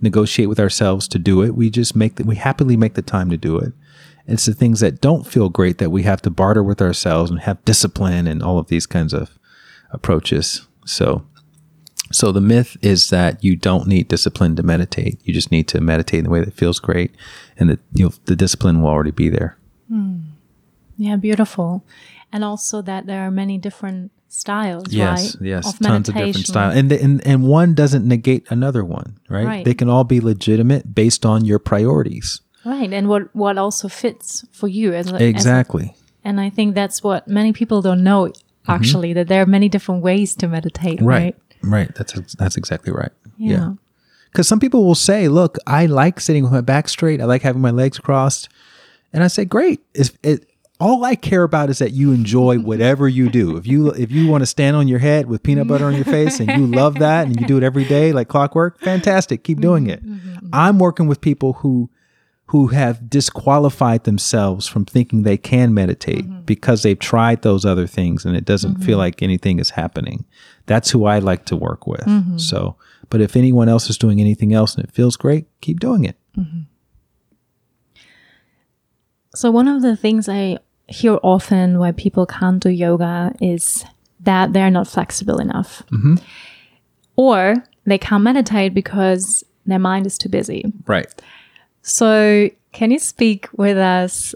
[0.01, 1.55] negotiate with ourselves to do it.
[1.55, 3.73] We just make that, we happily make the time to do it.
[4.27, 7.39] It's the things that don't feel great that we have to barter with ourselves and
[7.41, 9.38] have discipline and all of these kinds of
[9.91, 10.67] approaches.
[10.85, 11.25] So,
[12.11, 15.19] so the myth is that you don't need discipline to meditate.
[15.23, 17.15] You just need to meditate in the way that feels great,
[17.57, 19.57] and that you the discipline will already be there.
[19.91, 20.23] Mm.
[20.97, 21.85] Yeah, beautiful,
[22.31, 24.85] and also that there are many different styles.
[24.89, 25.47] Yes, right?
[25.47, 29.19] yes, of tons of different styles, and, the, and and one doesn't negate another one,
[29.29, 29.45] right?
[29.45, 29.65] right?
[29.65, 32.41] They can all be legitimate based on your priorities.
[32.65, 35.83] Right, and what what also fits for you as a, exactly.
[35.83, 38.31] As a, and I think that's what many people don't know.
[38.67, 39.15] Actually, mm-hmm.
[39.15, 41.01] that there are many different ways to meditate.
[41.01, 41.35] Right.
[41.61, 41.71] Right.
[41.71, 41.95] right.
[41.95, 43.11] That's that's exactly right.
[43.37, 43.73] Yeah.
[44.31, 47.21] Because some people will say, "Look, I like sitting with my back straight.
[47.21, 48.49] I like having my legs crossed,"
[49.11, 49.81] and I say, "Great.
[49.93, 50.45] Is it?"
[50.81, 53.57] All I care about is that you enjoy whatever you do.
[53.57, 56.05] If you if you want to stand on your head with peanut butter on your
[56.05, 59.43] face and you love that and you do it every day like clockwork, fantastic.
[59.43, 60.05] Keep doing it.
[60.05, 60.29] Mm-hmm.
[60.29, 60.47] mm-hmm.
[60.53, 61.89] I'm working with people who
[62.49, 66.41] who have disqualified themselves from thinking they can meditate mm-hmm.
[66.45, 68.85] because they've tried those other things and it doesn't mm-hmm.
[68.85, 70.25] feel like anything is happening.
[70.65, 72.01] That's who I like to work with.
[72.01, 72.39] Mm-hmm.
[72.39, 72.75] So,
[73.11, 76.17] but if anyone else is doing anything else and it feels great, keep doing it.
[76.35, 76.61] Mm-hmm.
[79.35, 80.57] So, one of the things I
[80.87, 83.85] hear often why people can't do yoga is
[84.21, 85.83] that they're not flexible enough.
[85.91, 86.15] Mm-hmm.
[87.15, 90.65] Or they can't meditate because their mind is too busy.
[90.87, 91.13] Right.
[91.89, 94.35] So, can you speak with us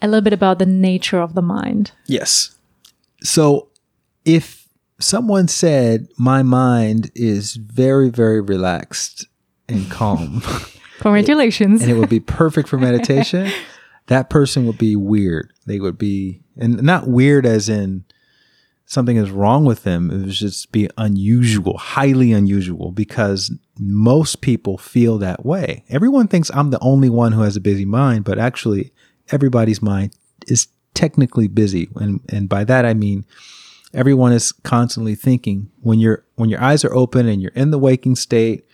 [0.00, 1.90] a little bit about the nature of the mind?
[2.06, 2.54] Yes.
[3.20, 3.68] So,
[4.24, 4.68] if
[5.00, 9.26] someone said, My mind is very, very relaxed
[9.68, 10.40] and calm,
[11.00, 11.82] congratulations.
[11.82, 13.50] and it would be perfect for meditation,
[14.06, 15.52] that person would be weird.
[15.66, 18.04] They would be, and not weird as in,
[18.86, 20.10] something is wrong with them.
[20.10, 25.84] It would just be unusual, highly unusual, because most people feel that way.
[25.88, 28.92] Everyone thinks I'm the only one who has a busy mind, but actually,
[29.30, 30.14] everybody's mind
[30.46, 31.88] is technically busy.
[31.96, 33.24] And, and by that, I mean,
[33.92, 37.78] everyone is constantly thinking when you're, when your eyes are open and you're in the
[37.78, 38.66] waking state,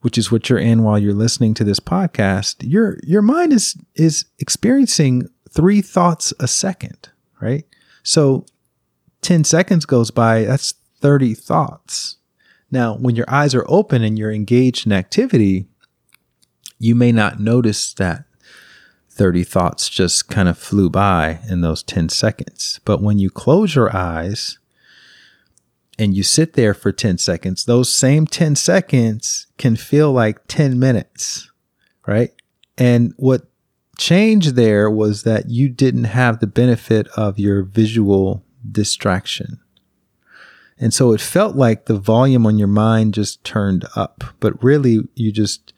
[0.00, 3.74] which is what you're in while you're listening to this podcast, your, your mind is,
[3.94, 7.08] is experiencing three thoughts a second,
[7.40, 7.64] right?
[8.02, 8.44] So
[9.22, 12.16] 10 seconds goes by, that's 30 thoughts.
[12.70, 15.66] Now, when your eyes are open and you're engaged in activity,
[16.78, 18.24] you may not notice that
[19.10, 22.80] 30 thoughts just kind of flew by in those 10 seconds.
[22.84, 24.58] But when you close your eyes
[25.98, 30.78] and you sit there for 10 seconds, those same 10 seconds can feel like 10
[30.78, 31.50] minutes,
[32.06, 32.30] right?
[32.76, 33.48] And what
[33.96, 39.60] changed there was that you didn't have the benefit of your visual distraction.
[40.78, 45.00] And so it felt like the volume on your mind just turned up, but really
[45.14, 45.72] you just,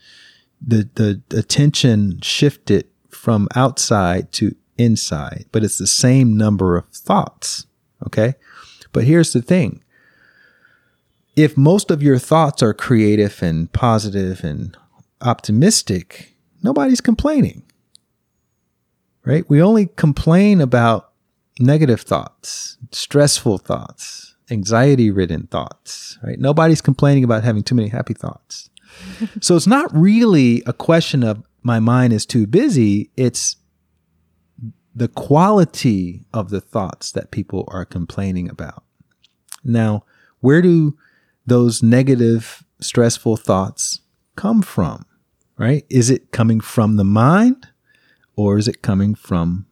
[0.60, 7.66] the, the attention shifted from outside to inside, but it's the same number of thoughts.
[8.06, 8.34] Okay.
[8.92, 9.82] But here's the thing.
[11.36, 14.76] If most of your thoughts are creative and positive and
[15.20, 17.62] optimistic, nobody's complaining.
[19.24, 19.48] Right?
[19.48, 21.07] We only complain about
[21.60, 26.38] negative thoughts, stressful thoughts, anxiety ridden thoughts, right?
[26.38, 28.70] Nobody's complaining about having too many happy thoughts.
[29.40, 33.10] so it's not really a question of my mind is too busy.
[33.16, 33.56] It's
[34.94, 38.82] the quality of the thoughts that people are complaining about.
[39.64, 40.04] Now,
[40.40, 40.96] where do
[41.46, 44.00] those negative, stressful thoughts
[44.36, 45.04] come from?
[45.56, 45.84] Right?
[45.90, 47.68] Is it coming from the mind
[48.36, 49.66] or is it coming from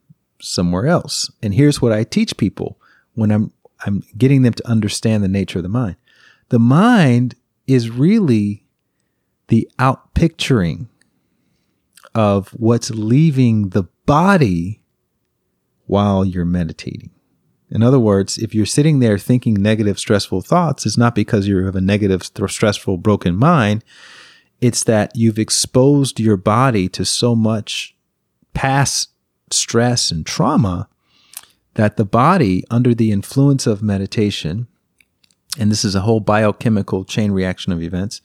[0.46, 1.30] somewhere else.
[1.42, 2.78] And here's what I teach people
[3.14, 3.52] when I'm
[3.85, 5.96] I'm getting them to understand the nature of the mind.
[6.48, 7.35] The mind
[7.66, 8.64] is really
[9.48, 10.88] the outpicturing
[12.14, 14.80] of what's leaving the body
[15.87, 17.11] while you're meditating.
[17.70, 21.64] In other words, if you're sitting there thinking negative, stressful thoughts, it's not because you
[21.64, 23.85] have a negative, stressful, broken mind.
[24.61, 27.96] It's that you've exposed your body to so much
[28.54, 29.11] past
[29.50, 30.88] stress and trauma
[31.74, 34.66] that the body, under the influence of meditation,
[35.59, 38.20] and this is a whole biochemical chain reaction of events,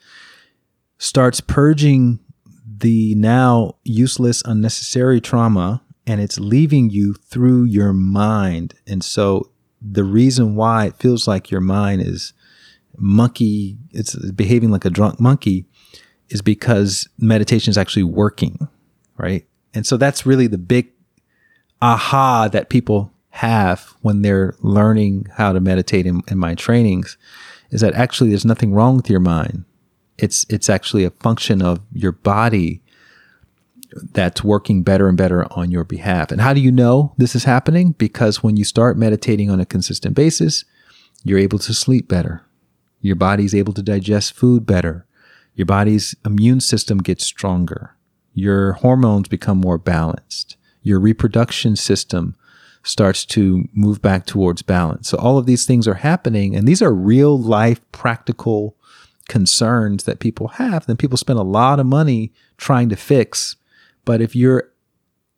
[0.98, 2.20] starts purging
[2.66, 8.74] the now useless, unnecessary trauma and it's leaving you through your mind.
[8.88, 12.34] And so the reason why it feels like your mind is
[12.98, 15.66] monkey, it's behaving like a drunk monkey
[16.30, 18.68] is because meditation is actually working,
[19.18, 19.46] right?
[19.74, 20.92] And so that's really the big
[21.82, 27.18] aha that people have when they're learning how to meditate in, in my trainings
[27.72, 29.64] is that actually there's nothing wrong with your mind.
[30.18, 32.82] It's it's actually a function of your body
[34.14, 36.32] that's working better and better on your behalf.
[36.32, 37.94] And how do you know this is happening?
[37.94, 40.64] Because when you start meditating on a consistent basis,
[41.24, 42.46] you're able to sleep better.
[43.02, 45.06] Your body's able to digest food better.
[45.56, 47.96] Your body's immune system gets stronger.
[48.34, 50.56] Your hormones become more balanced.
[50.82, 52.36] Your reproduction system
[52.84, 55.10] starts to move back towards balance.
[55.10, 58.76] So all of these things are happening and these are real life practical
[59.28, 60.88] concerns that people have.
[60.88, 63.56] Then people spend a lot of money trying to fix
[64.06, 64.70] but if your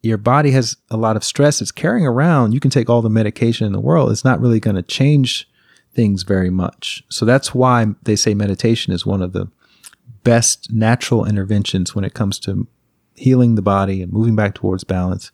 [0.02, 3.10] your body has a lot of stress it's carrying around, you can take all the
[3.10, 4.12] medication in the world.
[4.12, 5.50] It's not really going to change
[5.94, 7.04] things very much.
[7.10, 9.50] So that's why they say meditation is one of the
[10.24, 12.68] best natural interventions when it comes to
[13.16, 15.32] healing the body and moving back towards balance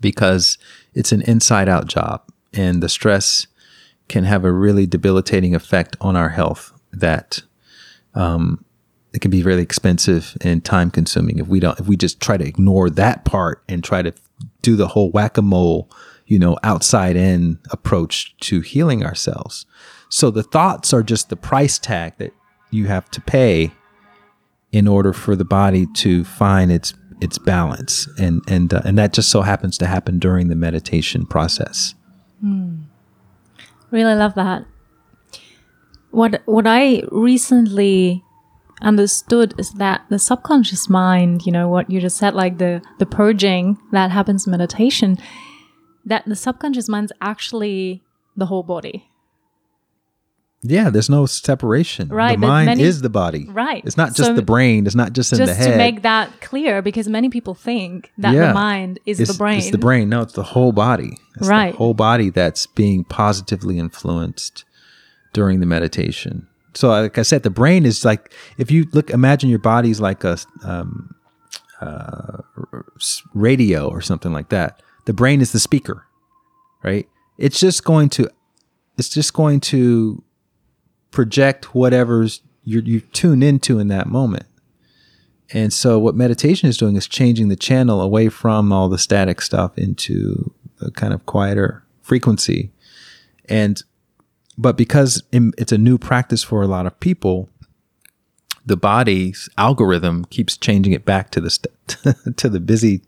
[0.00, 0.58] because
[0.94, 3.46] it's an inside out job and the stress
[4.08, 7.42] can have a really debilitating effect on our health that
[8.14, 8.64] um,
[9.12, 11.38] it can be really expensive and time consuming.
[11.38, 14.12] If we don't if we just try to ignore that part and try to
[14.62, 15.90] do the whole whack-a-mole
[16.26, 19.66] you know outside in approach to healing ourselves.
[20.08, 22.32] So the thoughts are just the price tag that
[22.70, 23.72] you have to pay
[24.72, 29.12] in order for the body to find its its balance and and uh, and that
[29.12, 31.94] just so happens to happen during the meditation process
[32.44, 32.82] mm.
[33.90, 34.64] really love that
[36.10, 38.22] what what i recently
[38.80, 43.06] understood is that the subconscious mind, you know, what you just said, like the, the
[43.06, 45.16] purging that happens in meditation,
[46.04, 48.02] that the subconscious mind is actually
[48.36, 49.08] the whole body.
[50.68, 52.08] Yeah, there's no separation.
[52.08, 52.38] Right.
[52.38, 53.46] The mind many, is the body.
[53.48, 53.84] Right.
[53.84, 54.86] It's not just so the brain.
[54.86, 55.56] It's not just in the head.
[55.56, 58.48] Just to make that clear, because many people think that yeah.
[58.48, 59.58] the mind is the brain.
[59.58, 60.08] It's the brain.
[60.08, 61.18] No, it's the whole body.
[61.36, 61.72] It's right.
[61.72, 64.64] the whole body that's being positively influenced
[65.32, 66.48] during the meditation.
[66.74, 70.24] So, like I said, the brain is like if you look, imagine your body's like
[70.24, 71.14] a um,
[71.80, 72.42] uh,
[73.34, 74.82] radio or something like that.
[75.06, 76.04] The brain is the speaker,
[76.82, 77.08] right?
[77.38, 78.28] It's just going to,
[78.98, 80.22] it's just going to
[81.16, 84.44] project whatever's you you tune into in that moment.
[85.50, 89.40] And so, what meditation is doing is changing the channel away from all the static
[89.40, 92.70] stuff into a kind of quieter frequency.
[93.48, 93.82] And
[94.58, 97.48] but because it's a new practice for a lot of people,
[98.66, 103.00] the body's algorithm keeps changing it back to the st- to the busy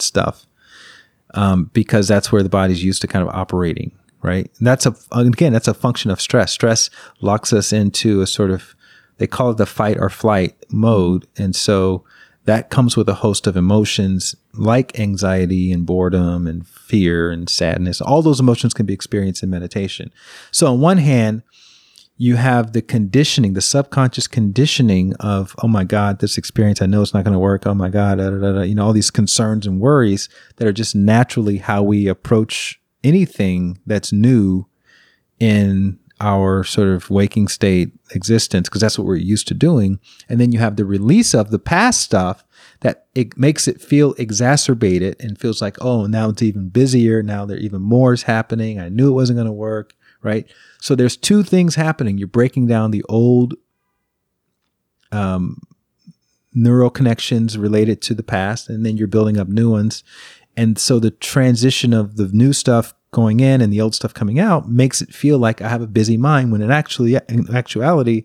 [0.00, 0.46] stuff
[1.34, 4.50] um, because that's where the body's used to kind of operating, right?
[4.58, 6.52] And that's a again that's a function of stress.
[6.52, 8.74] Stress locks us into a sort of
[9.18, 12.04] they call it the fight or flight mode, and so
[12.44, 18.00] that comes with a host of emotions like anxiety and boredom and fear and sadness.
[18.00, 20.10] All those emotions can be experienced in meditation.
[20.50, 21.42] So, on one hand,
[22.16, 27.02] you have the conditioning, the subconscious conditioning of, oh my God, this experience, I know
[27.02, 27.66] it's not going to work.
[27.66, 30.72] Oh my God, da, da, da, you know, all these concerns and worries that are
[30.72, 34.66] just naturally how we approach anything that's new
[35.38, 39.98] in our sort of waking state existence because that's what we're used to doing.
[40.28, 42.44] And then you have the release of the past stuff
[42.80, 47.22] that it makes it feel exacerbated and feels like oh now it's even busier.
[47.22, 48.78] Now there even more is happening.
[48.78, 50.50] I knew it wasn't going to work right?
[50.80, 52.18] So there's two things happening.
[52.18, 53.54] You're breaking down the old
[55.12, 55.60] um,
[56.52, 60.02] neural connections related to the past and then you're building up new ones
[60.60, 64.38] and so the transition of the new stuff going in and the old stuff coming
[64.38, 68.24] out makes it feel like I have a busy mind when in actually in actuality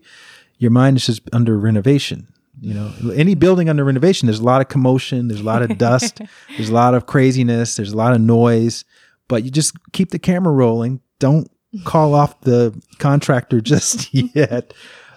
[0.58, 2.28] your mind is just under renovation.
[2.60, 5.78] You know, any building under renovation, there's a lot of commotion, there's a lot of
[5.78, 6.20] dust,
[6.56, 8.84] there's a lot of craziness, there's a lot of noise,
[9.28, 11.00] but you just keep the camera rolling.
[11.18, 11.50] Don't
[11.84, 14.74] call off the contractor just yet.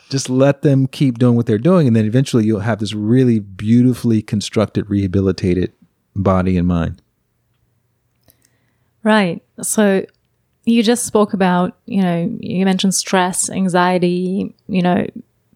[0.09, 1.85] Just let them keep doing what they're doing.
[1.85, 5.73] And then eventually you'll have this really beautifully constructed, rehabilitated
[6.15, 7.01] body and mind.
[9.03, 9.41] Right.
[9.61, 10.05] So
[10.65, 15.07] you just spoke about, you know, you mentioned stress, anxiety, you know,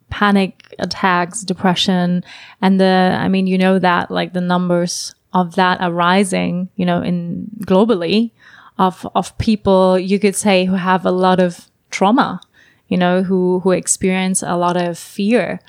[0.10, 2.24] panic attacks, depression,
[2.62, 6.86] and the, I mean, you know that like the numbers of that are rising, you
[6.86, 8.32] know, in globally
[8.78, 12.40] of, of people you could say who have a lot of trauma,
[12.88, 15.60] you know, who, who experience a lot of fear.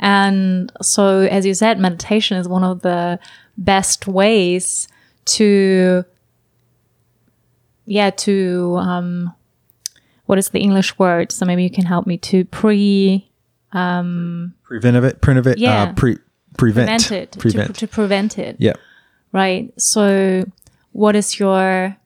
[0.00, 3.20] And so, as you said, meditation is one of the
[3.56, 4.88] best ways
[5.26, 6.04] to,
[7.86, 9.34] yeah, to, um,
[10.26, 11.32] what is the English word?
[11.32, 13.28] So maybe you can help me to pre,
[13.72, 15.82] Preventive it, preventive it, Yeah.
[15.82, 16.18] uh, pre,
[16.56, 17.74] prevent, prevent it, prevent.
[17.74, 18.56] To, to prevent it.
[18.58, 18.74] yeah.
[19.32, 20.44] right so
[20.92, 21.96] what is your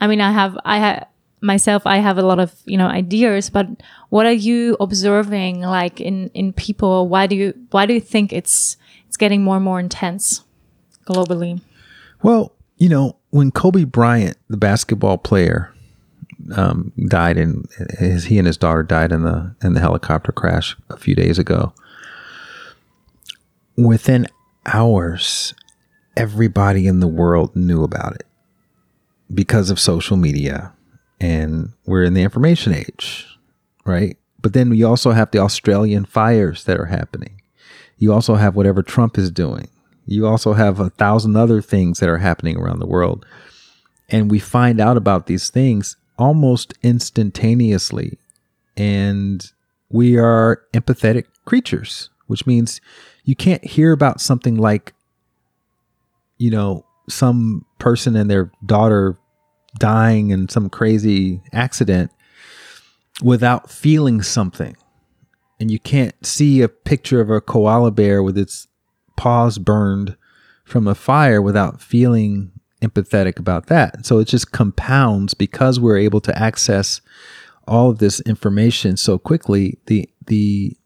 [0.00, 1.06] i mean i have i have
[1.40, 3.66] myself i have a lot of you know ideas but
[4.10, 8.32] what are you observing like in in people why do you why do you think
[8.32, 10.42] it's it's getting more and more intense
[11.06, 11.60] globally
[12.24, 15.74] Well, you know, when Kobe Bryant, the basketball player,
[16.54, 17.64] um, died in
[17.98, 21.38] his he and his daughter died in the in the helicopter crash a few days
[21.38, 21.72] ago.
[23.76, 24.26] Within
[24.66, 25.54] hours,
[26.16, 28.26] everybody in the world knew about it
[29.32, 30.72] because of social media,
[31.20, 33.26] and we're in the information age,
[33.84, 34.16] right?
[34.40, 37.42] But then we also have the Australian fires that are happening.
[37.98, 39.68] You also have whatever Trump is doing.
[40.08, 43.26] You also have a thousand other things that are happening around the world.
[44.08, 48.18] And we find out about these things almost instantaneously.
[48.74, 49.44] And
[49.90, 52.80] we are empathetic creatures, which means
[53.24, 54.94] you can't hear about something like,
[56.38, 59.18] you know, some person and their daughter
[59.78, 62.10] dying in some crazy accident
[63.22, 64.74] without feeling something.
[65.60, 68.67] And you can't see a picture of a koala bear with its
[69.18, 70.16] paws burned
[70.64, 74.06] from a fire without feeling empathetic about that.
[74.06, 77.00] So it just compounds because we're able to access
[77.66, 79.78] all of this information so quickly.
[79.86, 80.76] The the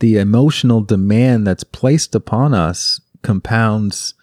[0.00, 4.14] the emotional demand that's placed upon us compounds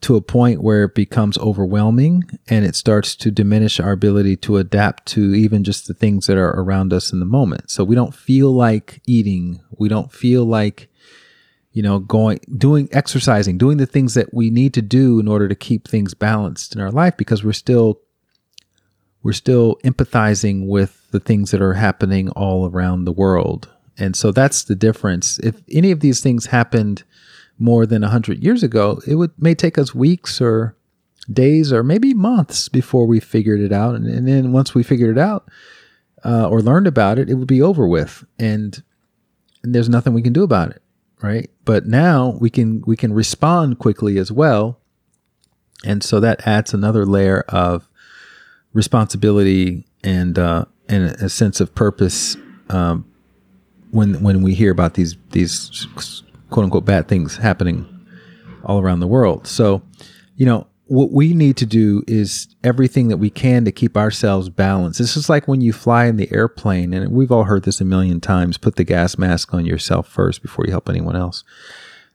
[0.00, 4.58] to a point where it becomes overwhelming and it starts to diminish our ability to
[4.58, 7.70] adapt to even just the things that are around us in the moment.
[7.70, 9.62] So we don't feel like eating.
[9.78, 10.88] We don't feel like
[11.74, 15.48] you know, going, doing, exercising, doing the things that we need to do in order
[15.48, 18.00] to keep things balanced in our life because we're still,
[19.24, 23.68] we're still empathizing with the things that are happening all around the world.
[23.98, 25.40] And so that's the difference.
[25.40, 27.02] If any of these things happened
[27.58, 30.76] more than 100 years ago, it would may take us weeks or
[31.32, 33.96] days or maybe months before we figured it out.
[33.96, 35.48] And, and then once we figured it out
[36.24, 38.24] uh, or learned about it, it would be over with.
[38.38, 38.80] And,
[39.64, 40.83] and there's nothing we can do about it
[41.24, 41.50] right?
[41.64, 44.78] But now we can we can respond quickly as well.
[45.84, 47.88] And so that adds another layer of
[48.74, 52.36] responsibility and uh, and a sense of purpose
[52.68, 53.10] um,
[53.90, 55.86] when when we hear about these these
[56.50, 57.88] quote unquote bad things happening
[58.62, 59.46] all around the world.
[59.46, 59.82] So
[60.36, 64.50] you know what we need to do is everything that we can to keep ourselves
[64.50, 64.98] balanced.
[64.98, 67.84] This is like when you fly in the airplane, and we've all heard this a
[67.84, 71.42] million times put the gas mask on yourself first before you help anyone else.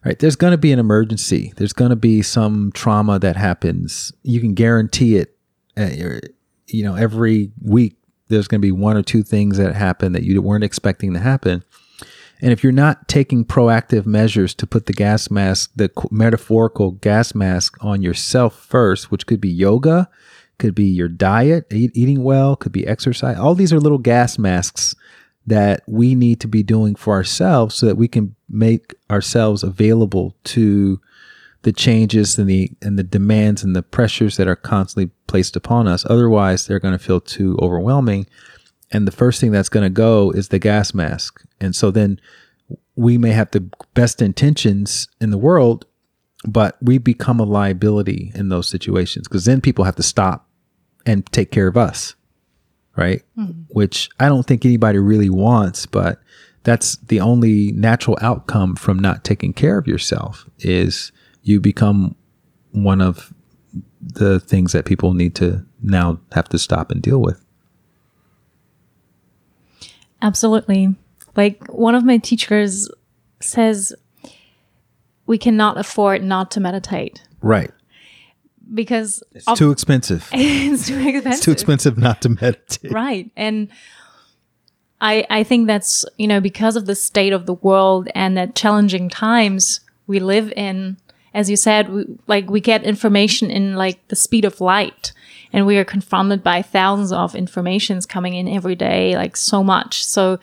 [0.06, 0.18] Right?
[0.18, 4.14] There's going to be an emergency, there's going to be some trauma that happens.
[4.24, 5.36] You can guarantee it.
[5.76, 6.20] Uh,
[6.68, 7.96] you know, every week
[8.28, 11.20] there's going to be one or two things that happen that you weren't expecting to
[11.20, 11.64] happen.
[12.42, 17.36] And if you're not taking proactive measures to put the gas mask, the metaphorical gas
[17.36, 20.10] mask on yourself first, which could be yoga,
[20.58, 23.38] could be your diet, eat, eating well, could be exercise.
[23.38, 24.96] All these are little gas masks
[25.48, 30.36] that we need to be doing for ourselves so that we can make ourselves available
[30.44, 31.02] to
[31.64, 35.88] the changes and the and the demands and the pressures that are constantly placed upon
[35.88, 36.06] us.
[36.10, 38.28] Otherwise, they're going to feel too overwhelming
[38.92, 41.44] and the first thing that's going to go is the gas mask.
[41.62, 42.20] And so then
[42.96, 45.86] we may have the best intentions in the world,
[46.48, 50.48] but we become a liability in those situations because then people have to stop
[51.06, 52.16] and take care of us,
[52.96, 53.24] right?
[53.36, 53.52] Hmm.
[53.70, 56.20] Which I don't think anybody really wants, but
[56.64, 61.12] that's the only natural outcome from not taking care of yourself is
[61.44, 62.16] you become
[62.72, 63.34] one of
[64.02, 67.44] the things that people need to now have to stop and deal with.
[70.22, 70.96] Absolutely.
[71.36, 72.90] Like one of my teachers
[73.42, 73.94] says,
[75.26, 77.72] we cannot afford not to meditate Right.
[78.74, 80.28] because It's too expensive.
[80.34, 81.32] it's too expensive.
[81.32, 82.92] It's too expensive not to meditate.
[82.92, 83.32] Right.
[83.38, 83.70] And
[85.00, 88.48] I I think that's, you know, because of the state of the world and the
[88.48, 90.98] challenging times we live in
[91.34, 95.14] as you said, we, like we get information in like the speed of light
[95.52, 100.06] and we are confronted by thousands of informations coming in every day, like so much.
[100.06, 100.40] So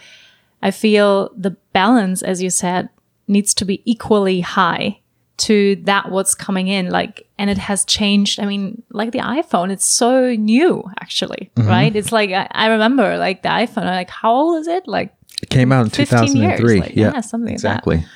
[0.62, 2.88] I feel the balance, as you said,
[3.28, 5.00] needs to be equally high
[5.38, 8.40] to that what's coming in like and it has changed.
[8.40, 11.68] I mean like the iphone it's so new actually mm-hmm.
[11.68, 11.94] right?
[11.94, 14.88] It's like I, I, remember like the iphone like how old is it?
[14.88, 17.98] Like it came out in 2003 like, yeah, yeah, something exactly.
[17.98, 18.06] Like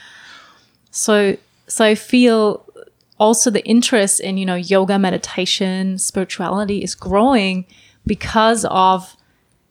[0.90, 1.36] so
[1.66, 2.66] so i feel
[3.20, 7.66] also the interest in you know yoga meditation spirituality is growing
[8.04, 9.16] because of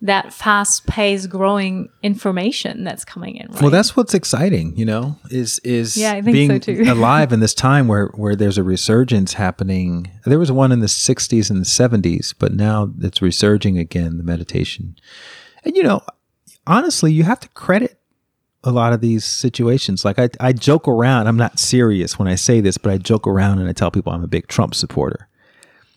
[0.01, 3.51] that fast paced growing information that's coming in.
[3.51, 3.61] Right?
[3.61, 7.87] Well, that's what's exciting, you know, is is yeah, being so alive in this time
[7.87, 10.09] where where there's a resurgence happening.
[10.25, 14.23] There was one in the 60s and the 70s, but now it's resurging again the
[14.23, 14.95] meditation.
[15.65, 16.01] And you know,
[16.65, 17.98] honestly, you have to credit
[18.63, 20.03] a lot of these situations.
[20.03, 23.27] Like I I joke around, I'm not serious when I say this, but I joke
[23.27, 25.27] around and I tell people I'm a big Trump supporter.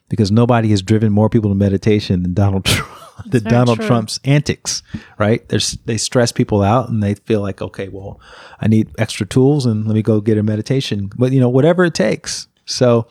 [0.09, 2.93] Because nobody has driven more people to meditation than Donald Trump
[3.27, 3.87] the Donald true.
[3.87, 4.83] Trump's antics,
[5.19, 5.47] right?
[5.49, 8.21] There's, they stress people out and they feel like, okay, well,
[8.61, 11.11] I need extra tools and let me go get a meditation.
[11.17, 12.49] But you know, whatever it takes.
[12.65, 13.09] So,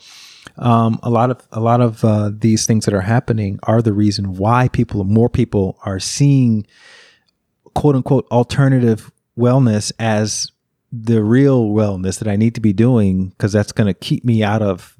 [0.58, 3.94] um, a lot of a lot of uh, these things that are happening are the
[3.94, 6.66] reason why people, more people, are seeing
[7.74, 10.52] quote unquote alternative wellness as
[10.92, 14.44] the real wellness that I need to be doing because that's going to keep me
[14.44, 14.98] out of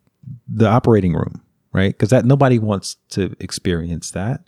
[0.48, 1.42] the operating room,
[1.74, 1.92] right?
[1.92, 4.42] Because that nobody wants to experience that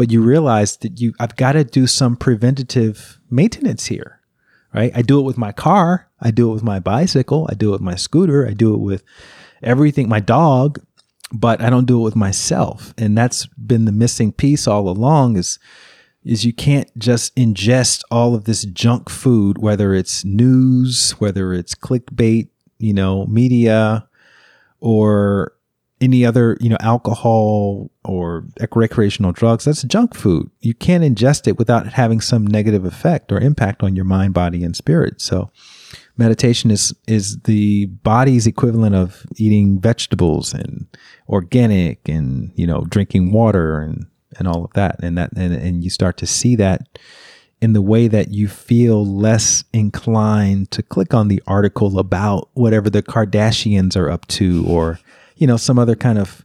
[0.00, 4.22] but you realize that you I've got to do some preventative maintenance here,
[4.72, 4.90] right?
[4.94, 7.72] I do it with my car, I do it with my bicycle, I do it
[7.72, 9.04] with my scooter, I do it with
[9.62, 10.80] everything, my dog,
[11.30, 12.94] but I don't do it with myself.
[12.96, 15.58] And that's been the missing piece all along is
[16.24, 21.74] is you can't just ingest all of this junk food, whether it's news, whether it's
[21.74, 22.48] clickbait,
[22.78, 24.06] you know, media,
[24.80, 25.52] or
[26.00, 30.50] any other, you know, alcohol or recreational drugs, that's junk food.
[30.60, 34.64] You can't ingest it without having some negative effect or impact on your mind, body,
[34.64, 35.20] and spirit.
[35.20, 35.50] So
[36.16, 40.86] meditation is is the body's equivalent of eating vegetables and
[41.28, 44.06] organic and, you know, drinking water and
[44.38, 44.96] and all of that.
[45.02, 46.98] And that and, and you start to see that
[47.60, 52.88] in the way that you feel less inclined to click on the article about whatever
[52.88, 54.98] the Kardashians are up to or
[55.40, 56.44] you know, some other kind of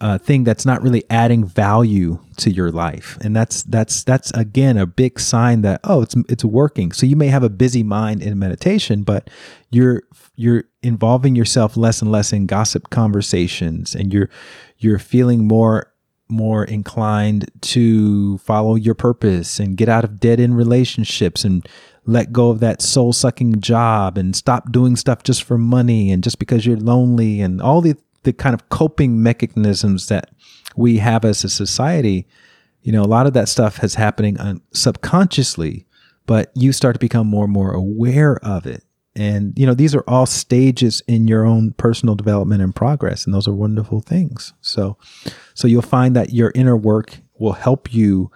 [0.00, 4.76] uh, thing that's not really adding value to your life, and that's that's that's again
[4.76, 6.92] a big sign that oh, it's it's working.
[6.92, 9.28] So you may have a busy mind in meditation, but
[9.70, 10.02] you're
[10.36, 14.30] you're involving yourself less and less in gossip conversations, and you're
[14.78, 15.92] you're feeling more
[16.28, 21.66] more inclined to follow your purpose and get out of dead end relationships and
[22.04, 26.22] let go of that soul sucking job and stop doing stuff just for money and
[26.22, 30.30] just because you're lonely and all the, the kind of coping mechanisms that
[30.76, 32.26] we have as a society.
[32.82, 35.86] You know, a lot of that stuff is happening subconsciously,
[36.26, 38.84] but you start to become more and more aware of it.
[39.16, 43.24] And, you know, these are all stages in your own personal development and progress.
[43.24, 44.52] And those are wonderful things.
[44.60, 44.98] So,
[45.54, 48.30] so you'll find that your inner work will help you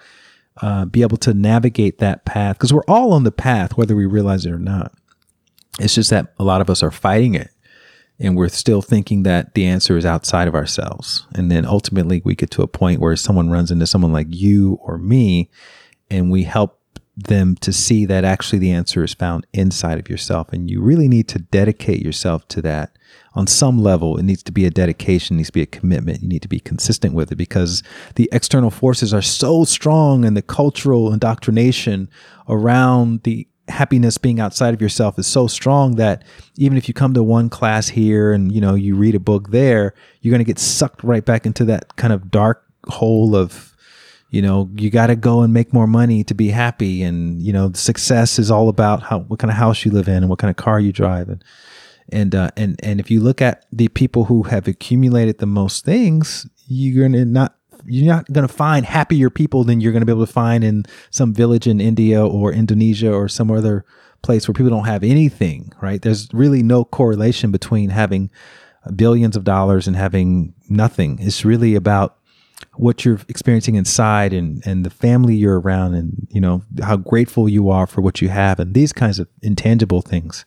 [0.63, 4.07] uh, be able to navigate that path because we're all on the path, whether we
[4.07, 4.93] realize it or not.
[5.79, 7.51] It's just that a lot of us are fighting it
[8.19, 11.27] and we're still thinking that the answer is outside of ourselves.
[11.35, 14.79] And then ultimately we get to a point where someone runs into someone like you
[14.83, 15.51] or me
[16.11, 16.80] and we help
[17.25, 20.53] them to see that actually the answer is found inside of yourself.
[20.53, 22.97] And you really need to dedicate yourself to that
[23.35, 26.23] on some level, it needs to be a dedication, needs to be a commitment.
[26.23, 27.83] You need to be consistent with it because
[28.17, 32.09] the external forces are so strong and the cultural indoctrination
[32.49, 36.25] around the happiness being outside of yourself is so strong that
[36.57, 39.51] even if you come to one class here and you know you read a book
[39.51, 43.70] there you're going to get sucked right back into that kind of dark hole of
[44.31, 47.53] you know you got to go and make more money to be happy and you
[47.53, 50.39] know success is all about how what kind of house you live in and what
[50.39, 51.45] kind of car you drive and
[52.13, 55.85] and uh, and and if you look at the people who have accumulated the most
[55.85, 57.57] things, you're gonna not
[57.87, 60.63] you're not going to find happier people than you're going to be able to find
[60.63, 63.87] in some village in India or Indonesia or some other
[64.23, 66.03] place where people don't have anything, right?
[66.03, 68.31] There's really no correlation between having
[68.95, 71.19] billions of dollars and having nothing.
[71.23, 72.19] It's really about
[72.81, 77.49] what you're experiencing inside and, and the family you're around and, you know, how grateful
[77.49, 80.45] you are for what you have and these kinds of intangible things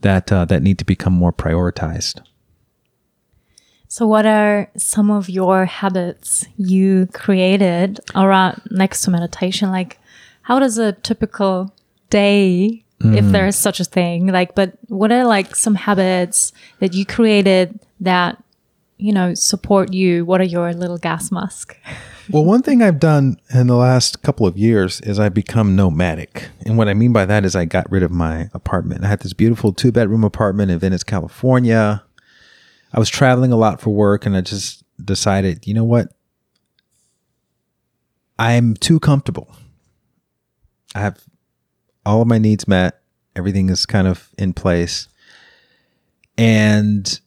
[0.00, 2.20] that uh, that need to become more prioritized.
[3.88, 9.70] So, what are some of your habits you created around next to meditation?
[9.70, 9.98] Like,
[10.42, 11.74] how does a typical
[12.10, 14.28] day if there is such a thing.
[14.28, 18.42] Like, but what are like some habits that you created that,
[18.98, 20.24] you know, support you?
[20.24, 21.76] What are your little gas mask?
[22.28, 26.48] Well, one thing I've done in the last couple of years is I've become nomadic.
[26.64, 29.04] And what I mean by that is I got rid of my apartment.
[29.04, 32.02] I had this beautiful two bedroom apartment in Venice, California.
[32.92, 36.08] I was traveling a lot for work and I just decided, you know what?
[38.40, 39.48] I'm too comfortable.
[40.96, 41.22] I have
[42.04, 43.02] all of my needs met.
[43.36, 45.06] Everything is kind of in place.
[46.36, 47.20] And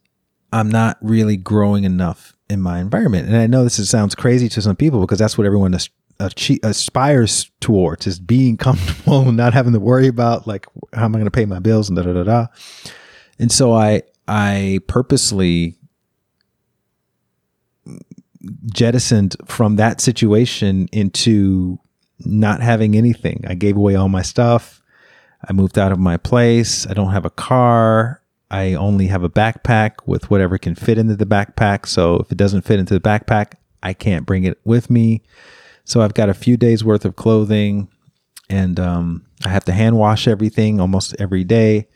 [0.51, 3.27] I'm not really growing enough in my environment.
[3.27, 5.75] And I know this is, sounds crazy to some people because that's what everyone
[6.19, 11.15] achi- aspires towards is being comfortable, and not having to worry about like how am
[11.15, 12.47] I going to pay my bills and da da da da.
[13.37, 15.75] And so I I purposely
[18.71, 21.79] jettisoned from that situation into
[22.25, 23.43] not having anything.
[23.47, 24.81] I gave away all my stuff.
[25.47, 26.85] I moved out of my place.
[26.87, 28.21] I don't have a car.
[28.51, 31.85] I only have a backpack with whatever can fit into the backpack.
[31.85, 35.21] So if it doesn't fit into the backpack, I can't bring it with me.
[35.85, 37.87] So I've got a few days worth of clothing
[38.49, 41.87] and um, I have to hand wash everything almost every day.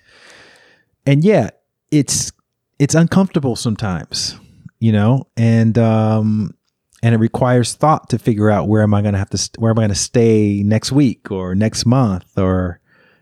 [1.05, 1.49] And yeah,
[1.91, 2.31] it's
[2.79, 4.39] it's uncomfortable sometimes,
[4.79, 6.55] you know, and um,
[7.01, 9.59] and it requires thought to figure out where am I going to have to st-
[9.59, 12.79] where am I going to stay next week or next month or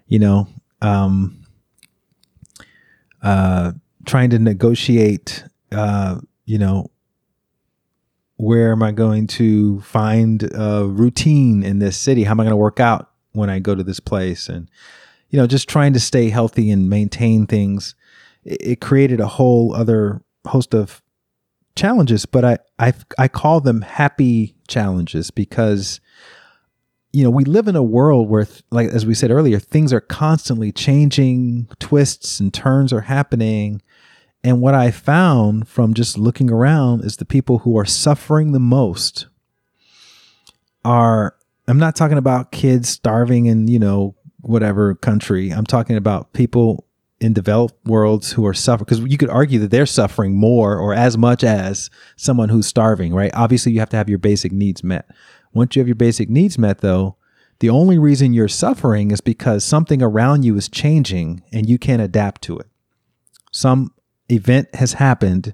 [0.08, 0.48] you know
[0.82, 1.41] um,
[3.22, 3.74] uh,
[4.06, 6.90] trying to negotiate, uh, you know,
[8.38, 12.24] where am I going to find a routine in this city?
[12.24, 14.50] How am I going to work out when I go to this place?
[14.50, 14.70] And,
[15.30, 17.94] you know, just trying to stay healthy and maintain things.
[18.44, 21.04] It, it created a whole other host of
[21.76, 26.02] challenges, but I, I, I call them happy challenges because,
[27.14, 30.02] you know, we live in a world where, like, as we said earlier, things are
[30.02, 33.82] constantly changing, twists and turns are happening.
[34.44, 38.60] And what I found from just looking around is the people who are suffering the
[38.60, 39.28] most
[40.84, 41.36] are,
[41.68, 45.52] I'm not talking about kids starving in, you know, whatever country.
[45.52, 46.88] I'm talking about people
[47.20, 50.94] in developed worlds who are suffering because you could argue that they're suffering more or
[50.96, 53.32] as much as someone who's starving, right?
[53.36, 55.08] Obviously, you have to have your basic needs met.
[55.54, 57.16] Once you have your basic needs met, though,
[57.60, 62.02] the only reason you're suffering is because something around you is changing and you can't
[62.02, 62.68] adapt to it.
[63.52, 63.94] Some
[64.30, 65.54] event has happened.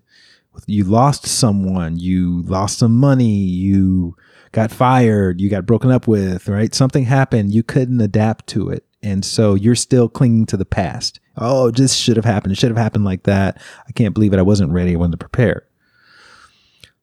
[0.66, 4.16] You lost someone, you lost some money, you
[4.52, 6.74] got fired, you got broken up with, right?
[6.74, 8.86] Something happened, you couldn't adapt to it.
[9.04, 11.20] And so you're still clinging to the past.
[11.38, 12.54] Oh, this should have happened.
[12.54, 13.62] It should have happened like that.
[13.88, 14.40] I can't believe it.
[14.40, 14.94] I wasn't ready.
[14.94, 15.64] I wasn't prepared.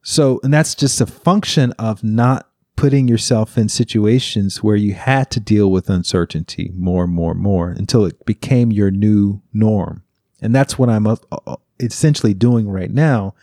[0.03, 5.31] So, and that's just a function of not putting yourself in situations where you had
[5.31, 10.03] to deal with uncertainty more and more and more until it became your new norm.
[10.43, 13.35] And that's what I'm uh, uh, essentially doing right now.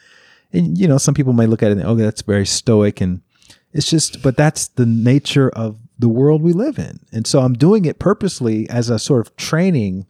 [0.54, 3.00] And, you know, some people may look at it and, oh, that's very stoic.
[3.00, 3.22] And
[3.72, 7.00] it's just, but that's the nature of the world we live in.
[7.14, 10.08] And so I'm doing it purposely as a sort of training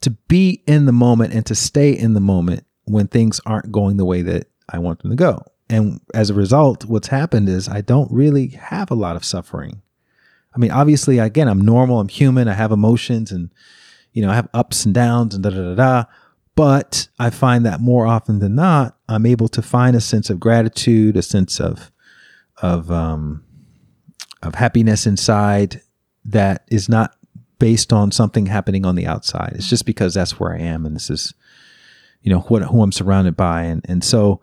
[0.00, 3.96] to be in the moment and to stay in the moment when things aren't going
[3.96, 5.44] the way that I want them to go.
[5.70, 9.82] And as a result, what's happened is I don't really have a lot of suffering.
[10.54, 13.50] I mean, obviously, again, I'm normal, I'm human, I have emotions and,
[14.12, 16.04] you know, I have ups and downs and da da da da.
[16.54, 20.40] But I find that more often than not, I'm able to find a sense of
[20.40, 21.92] gratitude, a sense of,
[22.60, 23.44] of, um,
[24.42, 25.82] of happiness inside
[26.24, 27.14] that is not
[27.58, 29.52] based on something happening on the outside.
[29.54, 31.34] It's just because that's where I am and this is,
[32.22, 33.62] you know, what, who I'm surrounded by.
[33.62, 34.40] And, and so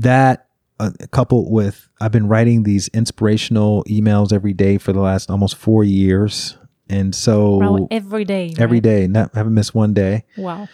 [0.00, 5.30] that uh, coupled with, I've been writing these inspirational emails every day for the last
[5.30, 6.56] almost four years.
[6.88, 8.54] And so Wow, every day.
[8.58, 8.82] every right?
[8.82, 10.24] day, not haven't missed one day.
[10.36, 10.68] Wow.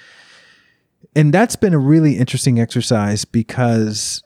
[1.14, 4.22] And that's been a really interesting exercise because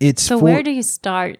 [0.00, 1.38] it's So for- where do you start?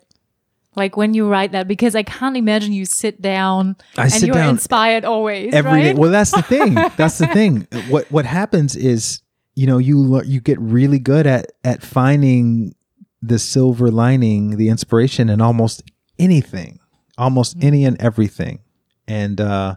[0.74, 4.26] Like when you write that, because I can't imagine you sit down I and sit
[4.26, 5.54] you're down inspired always.
[5.54, 5.86] every day.
[5.88, 5.96] right?
[5.98, 6.74] Well, that's the thing.
[6.98, 7.66] That's the thing.
[7.88, 9.22] What what happens is,
[9.56, 12.74] you know, you you get really good at at finding
[13.22, 15.82] the silver lining, the inspiration in almost
[16.18, 16.78] anything,
[17.18, 18.60] almost any and everything.
[19.08, 19.76] And uh,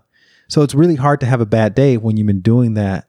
[0.49, 3.07] so it's really hard to have a bad day when you've been doing that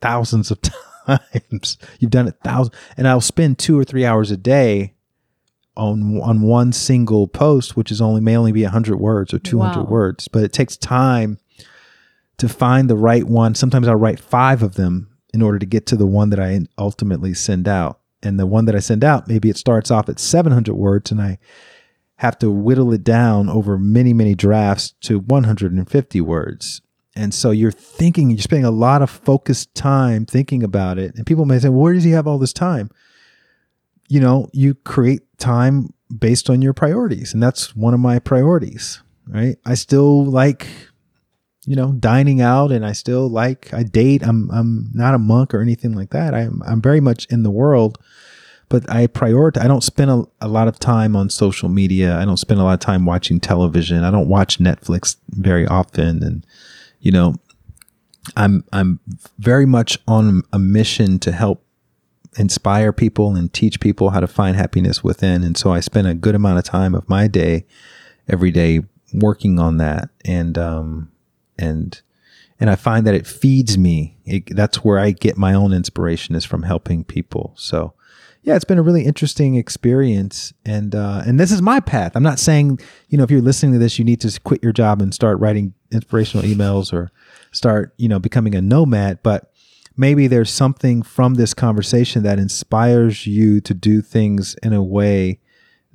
[0.00, 0.60] thousands of
[1.06, 1.78] times.
[1.98, 4.94] You've done it thousands, and I'll spend two or three hours a day
[5.76, 9.60] on on one single post, which is only may only be hundred words or two
[9.60, 9.90] hundred Wow.
[9.90, 11.38] words, but it takes time
[12.36, 13.54] to find the right one.
[13.54, 16.60] Sometimes I'll write five of them in order to get to the one that I
[16.78, 18.00] ultimately send out.
[18.22, 21.22] And the one that I send out, maybe it starts off at 700 words and
[21.22, 21.38] I
[22.16, 26.82] have to whittle it down over many, many drafts to 150 words.
[27.16, 31.14] And so you're thinking, you're spending a lot of focused time thinking about it.
[31.14, 32.90] And people may say, well, where does he have all this time?
[34.08, 37.32] You know, you create time based on your priorities.
[37.32, 39.56] And that's one of my priorities, right?
[39.64, 40.66] I still like,
[41.66, 44.22] you know, dining out and I still like, I date.
[44.26, 46.34] I'm, I'm not a monk or anything like that.
[46.34, 47.98] I'm, I'm very much in the world
[48.70, 49.62] but I prioritize.
[49.62, 52.16] I don't spend a, a, lot of time on social media.
[52.16, 54.04] I don't spend a lot of time watching television.
[54.04, 56.46] I don't watch Netflix very often, and
[57.00, 57.34] you know,
[58.36, 59.00] I'm I'm
[59.38, 61.64] very much on a mission to help
[62.38, 65.42] inspire people and teach people how to find happiness within.
[65.42, 67.66] And so I spend a good amount of time of my day
[68.28, 68.82] every day
[69.12, 71.10] working on that, and um,
[71.60, 72.00] and
[72.58, 74.18] and I find that it feeds me.
[74.26, 77.54] It, that's where I get my own inspiration is from helping people.
[77.56, 77.94] So
[78.42, 82.12] yeah, it's been a really interesting experience, and uh, and this is my path.
[82.14, 84.72] I'm not saying you know if you're listening to this, you need to quit your
[84.72, 87.10] job and start writing inspirational emails or
[87.52, 89.52] start you know becoming a nomad, but
[89.96, 95.40] maybe there's something from this conversation that inspires you to do things in a way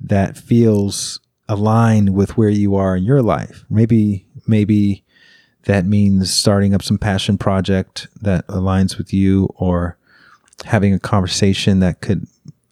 [0.00, 3.64] that feels aligned with where you are in your life.
[3.68, 5.04] Maybe maybe
[5.66, 9.96] that means starting up some passion project that aligns with you or
[10.64, 12.26] having a conversation that could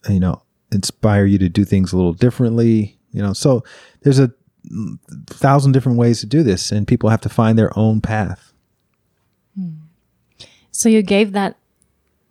[0.09, 0.41] you know,
[0.71, 2.97] inspire you to do things a little differently.
[3.11, 3.63] You know, so
[4.01, 4.31] there's a
[5.27, 8.51] thousand different ways to do this, and people have to find their own path.
[9.57, 9.75] Hmm.
[10.71, 11.57] So you gave that,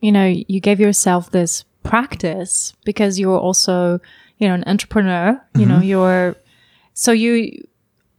[0.01, 4.01] you know, you gave yourself this practice because you're also,
[4.39, 5.41] you know, an entrepreneur.
[5.55, 5.71] You mm-hmm.
[5.71, 6.37] know, you're
[6.93, 7.67] so you.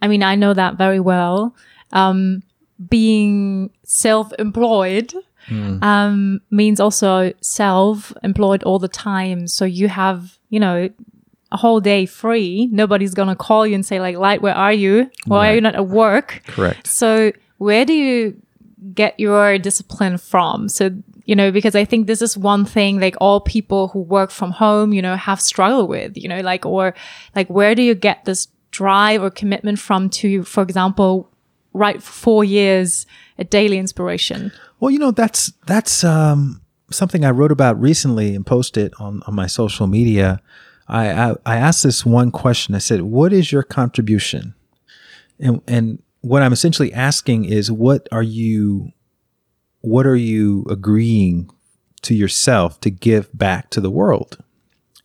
[0.01, 1.55] I mean, I know that very well.
[1.95, 2.43] Um,
[2.89, 5.13] being self-employed
[5.47, 5.83] mm.
[5.83, 9.47] um, means also self-employed all the time.
[9.47, 10.89] So you have, you know,
[11.51, 12.67] a whole day free.
[12.71, 15.09] Nobody's gonna call you and say like, "Light, where are you?
[15.25, 15.51] Why right.
[15.51, 16.85] are you not at work?" Correct.
[16.87, 18.41] So where do you
[18.93, 20.67] get your discipline from?
[20.67, 20.91] So
[21.25, 24.51] you know, because I think this is one thing like all people who work from
[24.51, 26.93] home, you know, have struggled with, you know, like, or
[27.35, 31.31] like, where do you get this drive or commitment from to, for example,
[31.75, 33.05] write for four years
[33.37, 34.51] a daily inspiration?
[34.79, 36.61] Well, you know, that's that's um,
[36.91, 40.41] something I wrote about recently and posted on, on my social media.
[40.87, 42.75] I, I, I asked this one question.
[42.75, 44.53] I said, "What is your contribution?"
[45.39, 48.91] And and what I'm essentially asking is, what are you,
[49.81, 51.51] what are you agreeing
[52.01, 54.43] to yourself to give back to the world?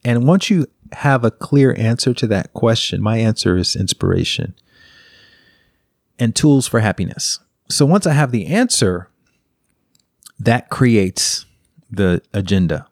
[0.02, 4.54] And once you have a clear answer to that question, my answer is inspiration
[6.20, 7.40] and tools for happiness.
[7.68, 9.08] So once I have the answer,
[10.38, 11.46] that creates
[11.90, 12.86] the agenda.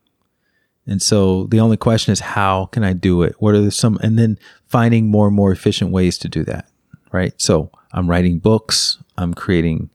[0.87, 3.37] And so the only question is how can I do it?
[3.39, 6.69] What are some and then finding more and more efficient ways to do that.
[7.13, 7.33] Right.
[7.41, 9.91] So I'm writing books, I'm creating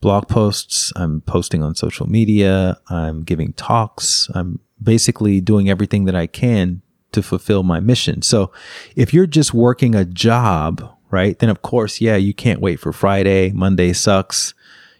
[0.00, 6.14] blog posts, I'm posting on social media, I'm giving talks, I'm basically doing everything that
[6.14, 8.22] I can to fulfill my mission.
[8.22, 8.52] So
[8.94, 12.92] if you're just working a job, right, then of course, yeah, you can't wait for
[12.92, 13.52] Friday.
[13.52, 14.54] Monday sucks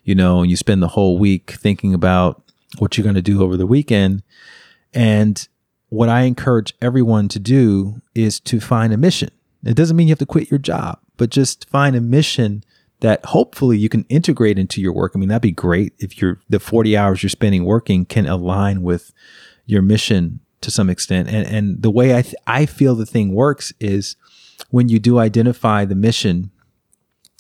[0.05, 2.43] you know, and you spend the whole week thinking about
[2.79, 4.23] what you're going to do over the weekend.
[4.93, 5.47] And
[5.89, 9.31] what I encourage everyone to do is to find a mission.
[9.65, 12.63] It doesn't mean you have to quit your job, but just find a mission
[13.01, 15.13] that hopefully you can integrate into your work.
[15.15, 18.83] I mean, that'd be great if you're the 40 hours you're spending working can align
[18.83, 19.13] with
[19.67, 21.29] your mission to some extent.
[21.29, 24.17] And and the way I th- I feel the thing works is
[24.71, 26.51] when you do identify the mission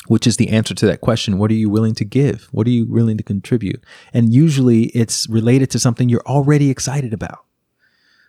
[0.06, 1.38] which is the answer to that question.
[1.38, 2.48] What are you willing to give?
[2.52, 3.82] What are you willing to contribute?
[4.12, 7.44] And usually it's related to something you're already excited about.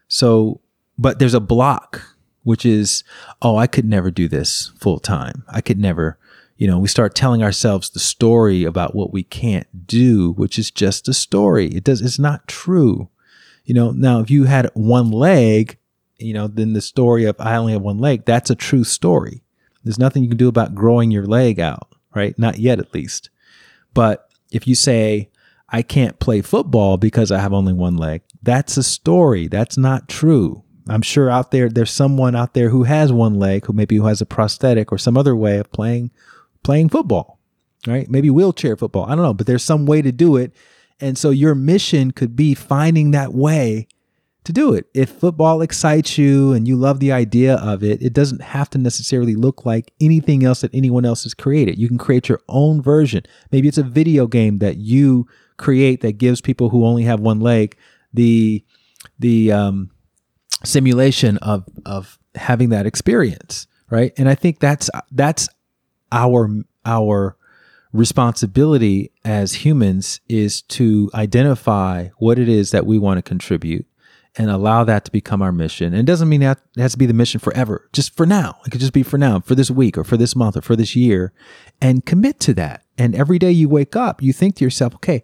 [0.07, 0.61] So,
[0.97, 2.01] but there's a block,
[2.43, 3.03] which is,
[3.41, 5.43] oh, I could never do this full time.
[5.49, 6.17] I could never,
[6.57, 10.71] you know, we start telling ourselves the story about what we can't do, which is
[10.71, 11.67] just a story.
[11.67, 13.09] It does, it's not true.
[13.65, 15.77] You know, now if you had one leg,
[16.25, 19.43] you know, then the story of I only have one leg, that's a true story.
[19.83, 22.37] There's nothing you can do about growing your leg out, right?
[22.39, 23.29] Not yet, at least.
[23.93, 25.29] But if you say,
[25.69, 29.47] I can't play football because I have only one leg, that's a story.
[29.47, 30.63] That's not true.
[30.87, 34.05] I'm sure out there, there's someone out there who has one leg, who maybe who
[34.05, 36.11] has a prosthetic or some other way of playing,
[36.63, 37.39] playing football,
[37.87, 38.09] right?
[38.09, 39.05] Maybe wheelchair football.
[39.05, 40.51] I don't know, but there's some way to do it.
[40.99, 43.87] And so your mission could be finding that way
[44.45, 44.87] to do it.
[44.93, 48.77] If football excites you and you love the idea of it, it doesn't have to
[48.77, 51.77] necessarily look like anything else that anyone else has created.
[51.77, 53.23] You can create your own version.
[53.51, 55.27] Maybe it's a video game that you
[55.57, 57.77] create that gives people who only have one leg
[58.13, 58.63] the
[59.19, 59.91] the um,
[60.63, 64.13] simulation of of having that experience, right?
[64.17, 65.49] And I think that's that's
[66.11, 66.49] our
[66.85, 67.37] our
[67.93, 73.85] responsibility as humans is to identify what it is that we want to contribute
[74.37, 75.87] and allow that to become our mission.
[75.87, 78.57] And it doesn't mean that it has to be the mission forever, just for now.
[78.65, 80.75] It could just be for now, for this week or for this month or for
[80.75, 81.33] this year,
[81.81, 82.83] and commit to that.
[82.97, 85.23] And every day you wake up, you think to yourself, okay,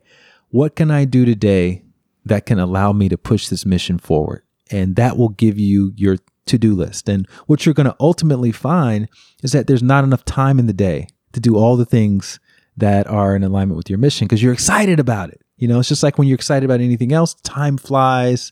[0.50, 1.84] what can I do today
[2.26, 4.44] that can allow me to push this mission forward?
[4.70, 7.08] And that will give you your to do list.
[7.08, 9.08] And what you're going to ultimately find
[9.44, 12.40] is that there's not enough time in the day to do all the things
[12.78, 15.42] that are in alignment with your mission because you're excited about it.
[15.58, 18.52] You know, it's just like when you're excited about anything else, time flies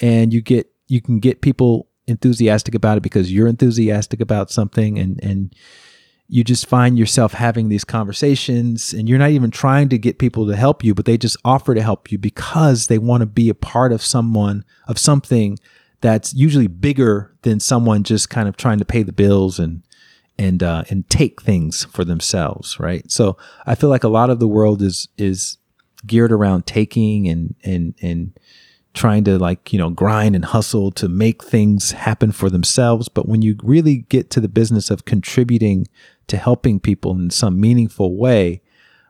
[0.00, 4.98] and you get you can get people enthusiastic about it because you're enthusiastic about something
[4.98, 5.54] and and
[6.28, 10.46] you just find yourself having these conversations and you're not even trying to get people
[10.46, 13.48] to help you but they just offer to help you because they want to be
[13.48, 15.58] a part of someone of something
[16.00, 19.82] that's usually bigger than someone just kind of trying to pay the bills and
[20.38, 23.10] and uh, and take things for themselves right?
[23.10, 23.36] So
[23.66, 25.58] i feel like a lot of the world is is
[26.06, 28.38] geared around taking and and and
[28.96, 33.08] trying to like, you know, grind and hustle to make things happen for themselves.
[33.08, 35.86] But when you really get to the business of contributing
[36.26, 38.62] to helping people in some meaningful way,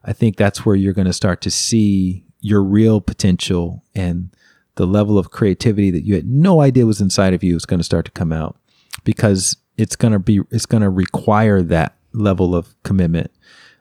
[0.04, 4.30] I think that's where you're going to start to see your real potential and
[4.74, 7.80] the level of creativity that you had no idea was inside of you is going
[7.80, 8.56] to start to come out
[9.04, 13.30] because it's going to be, it's going to require that level of commitment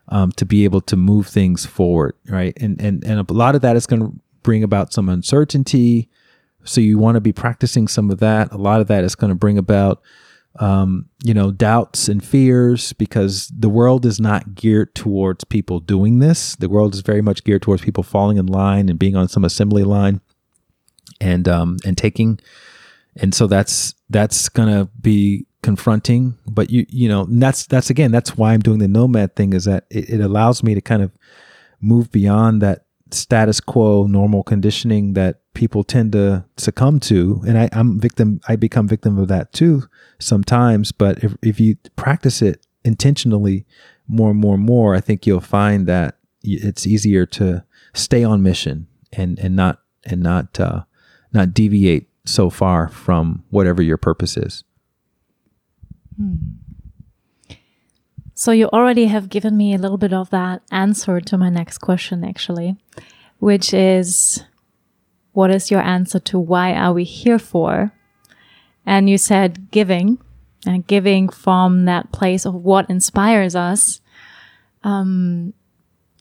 [0.10, 2.56] um, to be able to move things forward, right?
[2.62, 4.14] And and and a lot of that is going to
[4.46, 6.08] bring about some uncertainty.
[6.64, 8.54] So you want to be practicing some of that.
[8.54, 10.04] A lot of that is going to bring about,
[10.60, 16.20] um, you know, doubts and fears because the world is not geared towards people doing
[16.20, 16.56] this.
[16.56, 19.44] The world is very much geared towards people falling in line and being on some
[19.44, 20.22] assembly line
[21.20, 22.40] and um, and taking.
[23.16, 26.38] And so that's that's going to be confronting.
[26.46, 29.66] But you you know that's that's again that's why I'm doing the nomad thing is
[29.66, 31.12] that it, it allows me to kind of
[31.82, 32.85] move beyond that
[33.16, 37.42] status quo normal conditioning that people tend to succumb to.
[37.48, 39.84] And I, i'm victim i become victim of that too
[40.20, 40.92] sometimes.
[40.92, 43.66] But if, if you practice it intentionally
[44.08, 47.64] more and more and more i think you'll find that it's easier to
[47.96, 50.84] stay on mission and and not and not uh,
[51.34, 54.64] not deviate so far from whatever your purpose is.
[56.18, 56.36] Hmm.
[58.38, 61.78] So you already have given me a little bit of that answer to my next
[61.78, 62.76] question, actually,
[63.40, 64.44] which is
[65.32, 67.94] what is your answer to why are we here for?
[68.86, 70.18] And you said giving
[70.68, 74.02] and giving from that place of what inspires us,
[74.84, 75.54] um,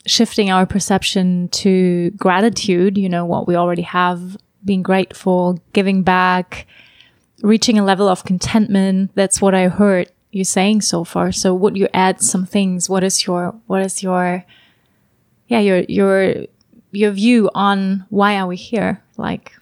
[0.06, 6.68] shifting our perception to gratitude, you know, what we already have, being grateful, giving back,
[7.42, 9.10] reaching a level of contentment.
[9.16, 11.32] That's what I heard you saying so far.
[11.32, 12.90] So would you add some things?
[12.90, 14.44] What is your what is your
[15.48, 16.46] yeah your your
[16.90, 19.02] your view on why are we here?
[19.16, 19.52] Like,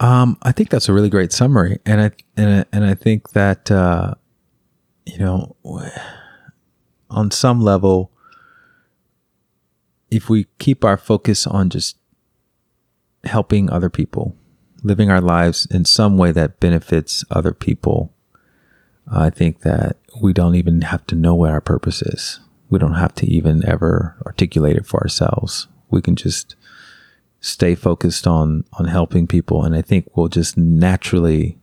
[0.00, 3.30] um, I think that's a really great summary, and I and I, and I think
[3.30, 4.14] that uh,
[5.04, 5.56] you know,
[7.10, 8.10] on some level,
[10.10, 11.98] if we keep our focus on just
[13.24, 14.36] helping other people,
[14.82, 18.13] living our lives in some way that benefits other people,
[19.10, 22.40] I think that we don't even have to know what our purpose is.
[22.70, 25.68] We don't have to even ever articulate it for ourselves.
[25.90, 26.56] We can just
[27.40, 31.58] stay focused on on helping people and I think we'll just naturally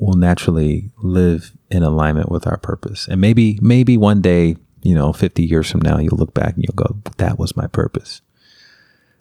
[0.00, 3.06] we'll naturally live in alignment with our purpose.
[3.06, 6.64] And maybe maybe one day, you know, 50 years from now you'll look back and
[6.64, 8.20] you'll go that was my purpose.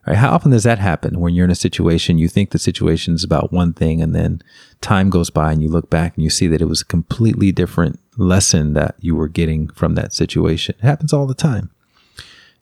[0.07, 0.17] Right?
[0.17, 3.23] How often does that happen when you're in a situation, you think the situation is
[3.23, 4.41] about one thing, and then
[4.81, 7.51] time goes by and you look back and you see that it was a completely
[7.51, 10.75] different lesson that you were getting from that situation?
[10.77, 11.71] It happens all the time.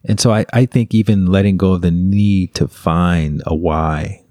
[0.06, 4.24] And so I, I think even letting go of the need to find a why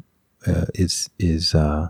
[0.45, 1.89] uh, is, is, uh,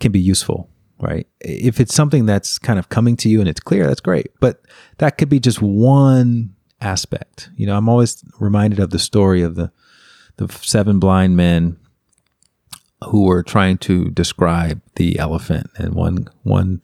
[0.00, 1.26] can be useful, right?
[1.40, 4.32] If it's something that's kind of coming to you and it's clear, that's great.
[4.40, 4.62] But
[4.98, 7.50] that could be just one aspect.
[7.56, 9.70] You know, I'm always reminded of the story of the
[10.36, 11.76] the seven blind men
[13.08, 16.82] who were trying to describe the elephant, and one one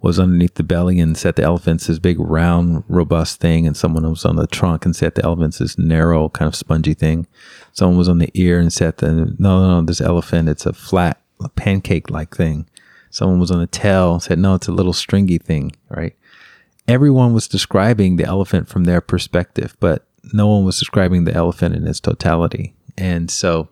[0.00, 3.66] was underneath the belly and said the elephant's this big round robust thing.
[3.66, 6.94] And someone was on the trunk and said the elephant's this narrow kind of spongy
[6.94, 7.26] thing.
[7.72, 10.72] Someone was on the ear and said the no no, no this elephant it's a
[10.72, 11.20] flat
[11.56, 12.68] pancake like thing.
[13.10, 16.14] Someone was on the tail and said no it's a little stringy thing right?
[16.86, 21.74] Everyone was describing the elephant from their perspective but no one was describing the elephant
[21.74, 23.68] in its totality and so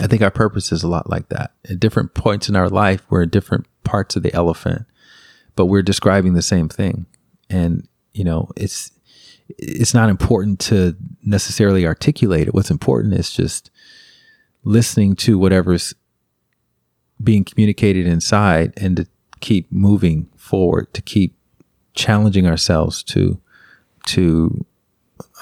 [0.00, 1.52] I think our purpose is a lot like that.
[1.70, 4.84] At different points in our life, we're in different parts of the elephant,
[5.54, 7.06] but we're describing the same thing.
[7.48, 8.90] And, you know, it's,
[9.48, 12.54] it's not important to necessarily articulate it.
[12.54, 13.70] What's important is just
[14.64, 15.94] listening to whatever's
[17.22, 19.06] being communicated inside and to
[19.38, 21.36] keep moving forward, to keep
[21.94, 23.40] challenging ourselves to
[24.06, 24.64] to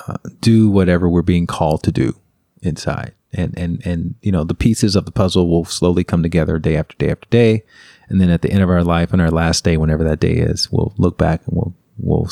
[0.06, 2.17] uh, do whatever we're being called to do
[2.62, 3.14] inside.
[3.32, 6.76] And and and you know the pieces of the puzzle will slowly come together day
[6.76, 7.62] after day after day,
[8.08, 10.32] and then at the end of our life, on our last day, whenever that day
[10.32, 12.30] is, we'll look back and we'll we'll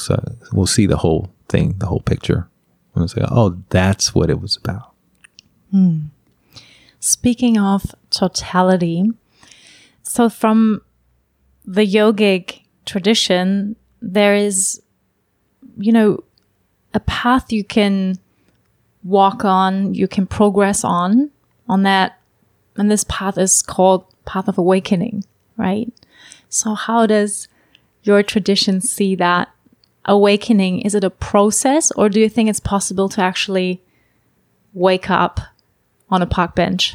[0.53, 2.49] we'll see the whole thing, the whole picture,
[2.95, 4.93] and we'll say, "Oh, that's what it was about."
[5.71, 6.07] Hmm.
[6.99, 9.11] Speaking of totality,
[10.03, 10.81] so from
[11.67, 14.81] the yogic tradition, there is,
[15.77, 16.25] you know,
[16.95, 18.19] a path you can
[19.07, 21.31] walk on, you can progress on,
[21.69, 22.19] on that.
[22.77, 25.25] And this path is called path of awakening,
[25.57, 25.93] right?
[26.49, 27.49] So how does
[28.03, 29.49] your tradition see that
[30.05, 30.81] awakening?
[30.81, 33.81] Is it a process or do you think it's possible to actually
[34.75, 35.41] wake up
[36.11, 36.95] on a park bench?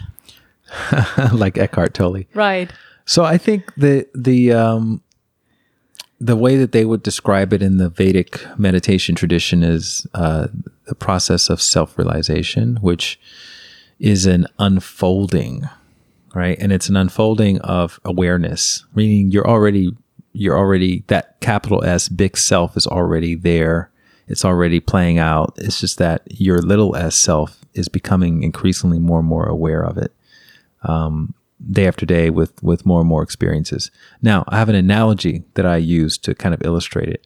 [1.33, 2.23] like Eckhart Tolle.
[2.33, 2.71] Right.
[3.05, 5.01] So I think the the um,
[6.21, 10.47] the way that they would describe it in the Vedic meditation tradition is uh,
[10.85, 13.19] the process of self realization, which
[13.99, 15.67] is an unfolding,
[16.35, 16.57] right?
[16.59, 19.91] And it's an unfolding of awareness, meaning you're already
[20.33, 23.89] you're already that capital S big self is already there.
[24.27, 25.55] It's already playing out.
[25.57, 29.97] It's just that your little s self is becoming increasingly more and more aware of
[29.97, 30.13] it.
[30.83, 31.33] Um,
[31.69, 33.91] day after day with with more and more experiences.
[34.21, 37.25] Now, I have an analogy that I use to kind of illustrate it,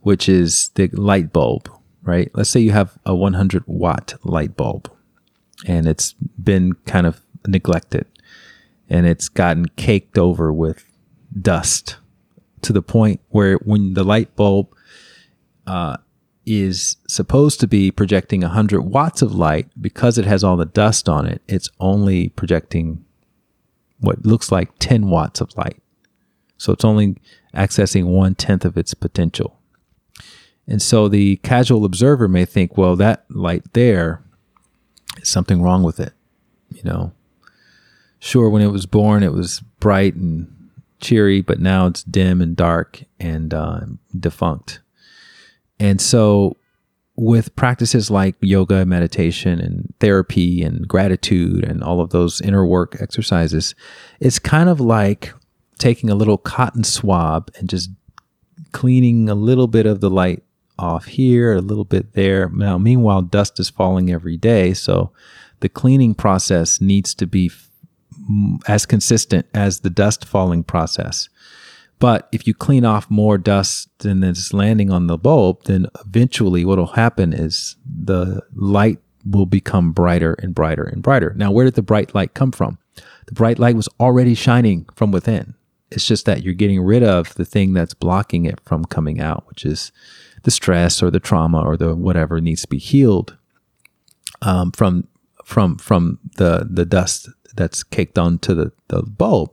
[0.00, 1.70] which is the light bulb,
[2.02, 2.30] right?
[2.34, 4.90] Let's say you have a 100 watt light bulb
[5.66, 6.12] and it's
[6.42, 8.06] been kind of neglected
[8.88, 10.84] and it's gotten caked over with
[11.40, 11.96] dust
[12.62, 14.68] to the point where when the light bulb
[15.66, 15.96] uh,
[16.44, 21.08] is supposed to be projecting 100 watts of light because it has all the dust
[21.08, 23.04] on it it's only projecting
[23.98, 25.82] what looks like 10 watts of light.
[26.58, 27.16] So it's only
[27.54, 29.58] accessing one tenth of its potential.
[30.66, 34.22] And so the casual observer may think, well, that light there
[35.20, 36.12] is something wrong with it.
[36.70, 37.12] You know,
[38.18, 40.52] sure, when it was born, it was bright and
[41.00, 43.80] cheery, but now it's dim and dark and uh,
[44.18, 44.80] defunct.
[45.78, 46.56] And so
[47.16, 52.96] with practices like yoga, meditation, and therapy, and gratitude, and all of those inner work
[53.00, 53.74] exercises,
[54.20, 55.32] it's kind of like
[55.78, 57.90] taking a little cotton swab and just
[58.72, 60.42] cleaning a little bit of the light
[60.78, 62.50] off here, a little bit there.
[62.50, 64.74] Now, meanwhile, dust is falling every day.
[64.74, 65.10] So
[65.60, 67.70] the cleaning process needs to be f-
[68.68, 71.30] as consistent as the dust falling process.
[71.98, 76.64] But if you clean off more dust than is landing on the bulb, then eventually
[76.64, 81.32] what will happen is the light will become brighter and brighter and brighter.
[81.36, 82.78] Now, where did the bright light come from?
[83.26, 85.54] The bright light was already shining from within.
[85.90, 89.46] It's just that you're getting rid of the thing that's blocking it from coming out,
[89.48, 89.90] which is
[90.42, 93.36] the stress or the trauma or the whatever needs to be healed
[94.42, 95.08] um, from
[95.44, 99.50] from from the the dust that's caked onto the, the bulb.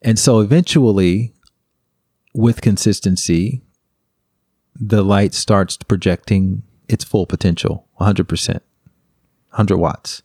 [0.00, 1.33] And so eventually
[2.34, 3.62] with consistency,
[4.74, 10.22] the light starts projecting its full potential 100%, 100 watts.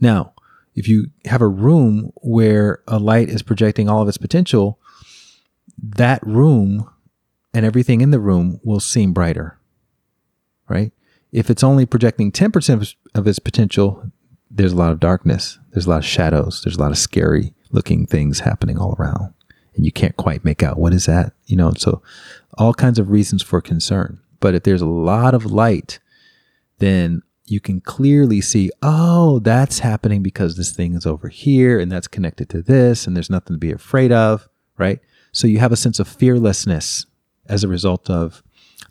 [0.00, 0.34] Now,
[0.74, 4.78] if you have a room where a light is projecting all of its potential,
[5.78, 6.88] that room
[7.54, 9.58] and everything in the room will seem brighter,
[10.68, 10.92] right?
[11.32, 14.10] If it's only projecting 10% of its potential,
[14.50, 17.54] there's a lot of darkness, there's a lot of shadows, there's a lot of scary
[17.70, 19.32] looking things happening all around
[19.76, 21.72] and you can't quite make out what is that, you know.
[21.76, 22.02] So,
[22.56, 24.20] all kinds of reasons for concern.
[24.40, 25.98] But if there's a lot of light,
[26.78, 31.90] then you can clearly see, oh, that's happening because this thing is over here and
[31.90, 34.48] that's connected to this, and there's nothing to be afraid of,
[34.78, 35.00] right?
[35.32, 37.06] So you have a sense of fearlessness
[37.46, 38.42] as a result of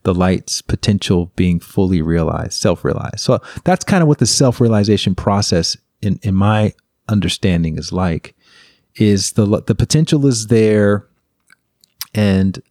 [0.03, 3.19] the light's potential being fully realized, self realized.
[3.19, 6.73] So that's kind of what the self realization process, in, in my
[7.07, 8.35] understanding, is like
[8.95, 11.07] is the the potential is there,
[12.13, 12.61] and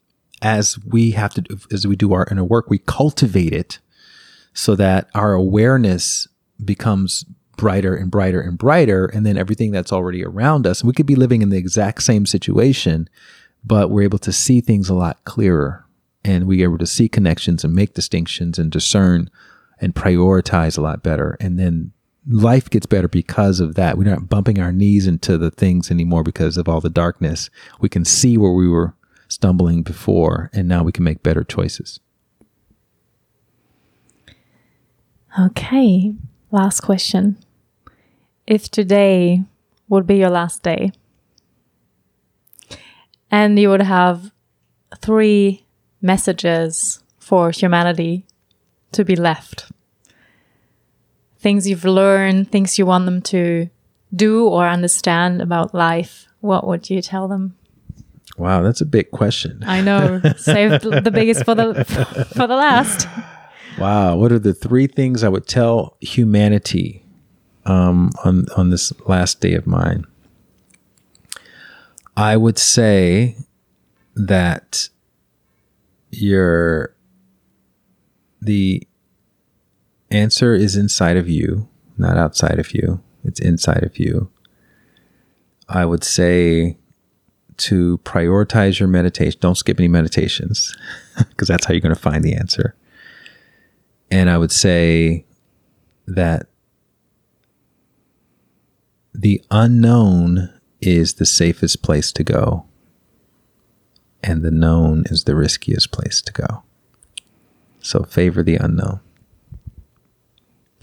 [0.41, 3.79] as we have to as we do our inner work, we cultivate it
[4.55, 6.29] so that our awareness
[6.65, 7.25] becomes
[7.57, 10.81] brighter and brighter and brighter, and then everything that's already around us.
[10.81, 13.09] And we could be living in the exact same situation,
[13.65, 15.85] but we're able to see things a lot clearer,
[16.25, 19.31] and we're able to see connections and make distinctions and discern
[19.81, 21.37] and prioritize a lot better.
[21.41, 21.93] And then
[22.27, 23.99] life gets better because of that.
[23.99, 27.51] We're not bumping our knees into the things anymore because of all the darkness.
[27.81, 28.95] We can see where we were
[29.29, 32.01] stumbling before, and now we can make better choices.
[35.39, 36.15] Okay,
[36.51, 37.39] last question.
[38.47, 39.45] If today
[39.89, 40.93] would be your last day,
[43.31, 44.31] and you would have
[44.99, 45.65] three
[46.03, 48.27] messages for humanity
[48.93, 49.73] to be left,
[51.43, 53.69] things you've learned, things you want them to
[54.15, 57.57] do or understand about life, what would you tell them?
[58.39, 59.63] Wow, that's a big question.
[59.67, 60.21] I know.
[60.37, 61.85] Saved the biggest for the
[62.37, 63.07] for the last.
[63.79, 67.05] Wow, what are the three things I would tell humanity
[67.67, 70.07] um, on on this last day of mine?
[72.17, 73.37] I would say
[74.15, 74.89] that
[76.11, 76.95] your
[78.41, 78.87] the
[80.13, 83.03] answer is inside of you, not outside of you.
[83.25, 84.31] It's inside of you.
[85.69, 86.77] I would say
[87.59, 89.39] to prioritize your meditation.
[89.41, 90.77] Don't skip any meditations
[91.31, 92.75] because that's how you're going to find the answer.
[94.11, 95.25] And I would say
[96.07, 96.47] that
[99.15, 102.67] the unknown is the safest place to go,
[104.23, 106.63] and the known is the riskiest place to go.
[107.81, 109.01] So favor the unknown.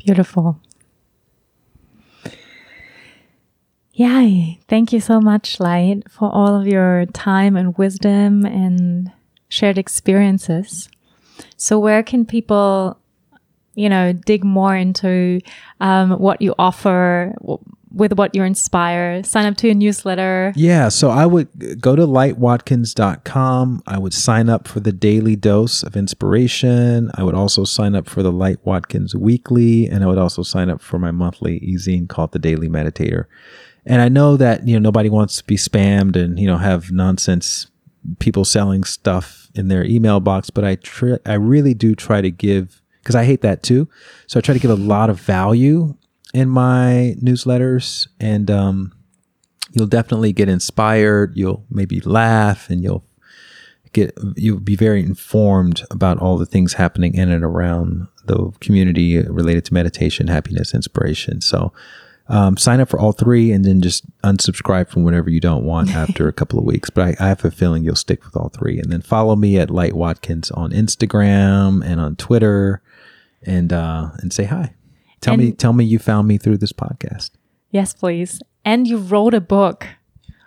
[0.05, 0.61] Beautiful.
[3.91, 9.11] Yeah, thank you so much, Light, for all of your time and wisdom and
[9.49, 10.87] shared experiences.
[11.57, 12.97] So, where can people,
[13.75, 15.41] you know, dig more into
[15.81, 17.35] um, what you offer,
[17.91, 19.23] with what you inspire?
[19.23, 20.53] Sign up to a newsletter.
[20.55, 23.83] Yeah, so I would go to lightwatkins.com.
[23.87, 27.11] I would sign up for the daily dose of inspiration.
[27.15, 30.69] I would also sign up for the Light Watkins weekly, and I would also sign
[30.69, 33.25] up for my monthly e-zine called the Daily Meditator.
[33.85, 36.91] And I know that, you know, nobody wants to be spammed and, you know, have
[36.91, 37.67] nonsense
[38.19, 42.31] people selling stuff in their email box, but I tr- I really do try to
[42.31, 43.87] give because I hate that too.
[44.27, 45.95] So I try to give a lot of value
[46.33, 48.93] in my newsletters and um,
[49.71, 53.05] you'll definitely get inspired, you'll maybe laugh and you'll
[53.93, 59.19] get you'll be very informed about all the things happening in and around the community
[59.23, 61.41] related to meditation, happiness, inspiration.
[61.41, 61.73] So
[62.27, 65.89] um, sign up for all three and then just unsubscribe from whatever you don't want
[65.95, 66.91] after a couple of weeks.
[66.91, 68.79] But I, I, have a feeling you'll stick with all three.
[68.79, 72.83] And then follow me at Light Watkins on Instagram and on Twitter
[73.43, 74.75] and uh, and say hi.
[75.21, 77.31] Tell and me tell me you found me through this podcast.
[77.71, 78.41] Yes, please.
[78.65, 79.87] And you wrote a book.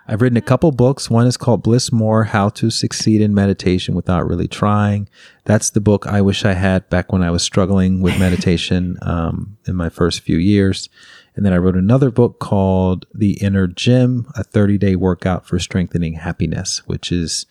[0.05, 1.09] I've written a couple books.
[1.09, 5.07] One is called Bliss More How to Succeed in Meditation Without Really Trying.
[5.45, 9.57] That's the book I wish I had back when I was struggling with meditation um,
[9.65, 10.89] in my first few years.
[11.35, 15.57] And then I wrote another book called The Inner Gym, a 30 day workout for
[15.57, 17.45] strengthening happiness, which is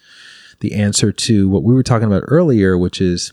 [0.60, 3.32] the answer to what we were talking about earlier, which is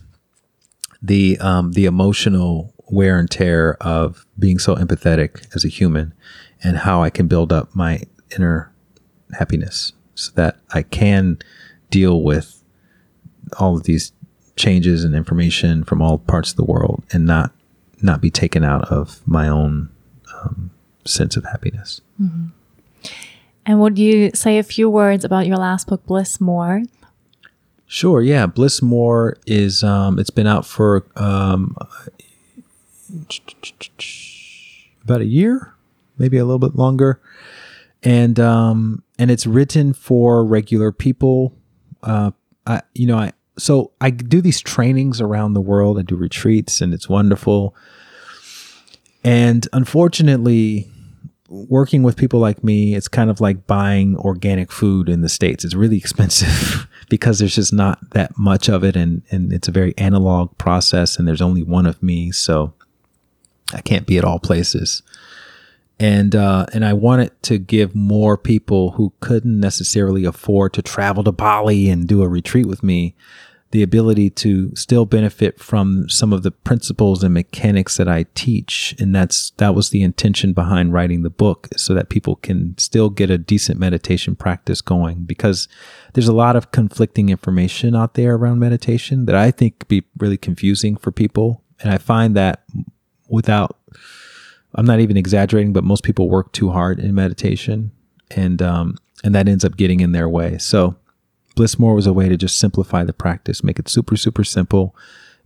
[1.01, 6.13] the, um, the emotional wear and tear of being so empathetic as a human
[6.63, 8.03] and how I can build up my
[8.35, 8.71] inner
[9.37, 11.39] happiness so that I can
[11.89, 12.63] deal with
[13.59, 14.11] all of these
[14.55, 17.51] changes and information from all parts of the world and not
[18.01, 19.89] not be taken out of my own
[20.33, 20.71] um,
[21.05, 21.99] sense of happiness.
[22.21, 22.47] Mm-hmm.
[23.65, 26.83] And would you say a few words about your last book, Bliss More?
[27.85, 28.21] Sure.
[28.21, 31.75] Yeah, Bliss More is um, it's been out for um,
[35.03, 35.73] about a year,
[36.17, 37.21] maybe a little bit longer,
[38.03, 41.53] and um, and it's written for regular people.
[42.03, 42.31] Uh,
[42.65, 45.99] I you know I so I do these trainings around the world.
[45.99, 47.75] I do retreats, and it's wonderful.
[49.23, 50.89] And unfortunately,
[51.49, 55.65] working with people like me, it's kind of like buying organic food in the States.
[55.65, 59.71] It's really expensive because there's just not that much of it and, and it's a
[59.71, 62.31] very analog process and there's only one of me.
[62.31, 62.73] So
[63.73, 65.01] I can't be at all places.
[65.99, 71.23] And uh, and I wanted to give more people who couldn't necessarily afford to travel
[71.25, 73.15] to Bali and do a retreat with me
[73.71, 78.95] the ability to still benefit from some of the principles and mechanics that I teach.
[78.99, 83.09] And that's, that was the intention behind writing the book so that people can still
[83.09, 85.67] get a decent meditation practice going because
[86.13, 90.37] there's a lot of conflicting information out there around meditation that I think be really
[90.37, 91.63] confusing for people.
[91.81, 92.63] And I find that
[93.29, 93.77] without,
[94.75, 97.91] I'm not even exaggerating, but most people work too hard in meditation
[98.31, 100.57] and, um, and that ends up getting in their way.
[100.57, 100.95] So
[101.55, 104.95] Blissmore was a way to just simplify the practice, make it super, super simple,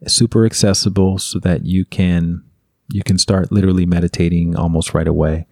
[0.07, 2.43] super accessible so that you can
[2.91, 5.47] you can start literally meditating almost right away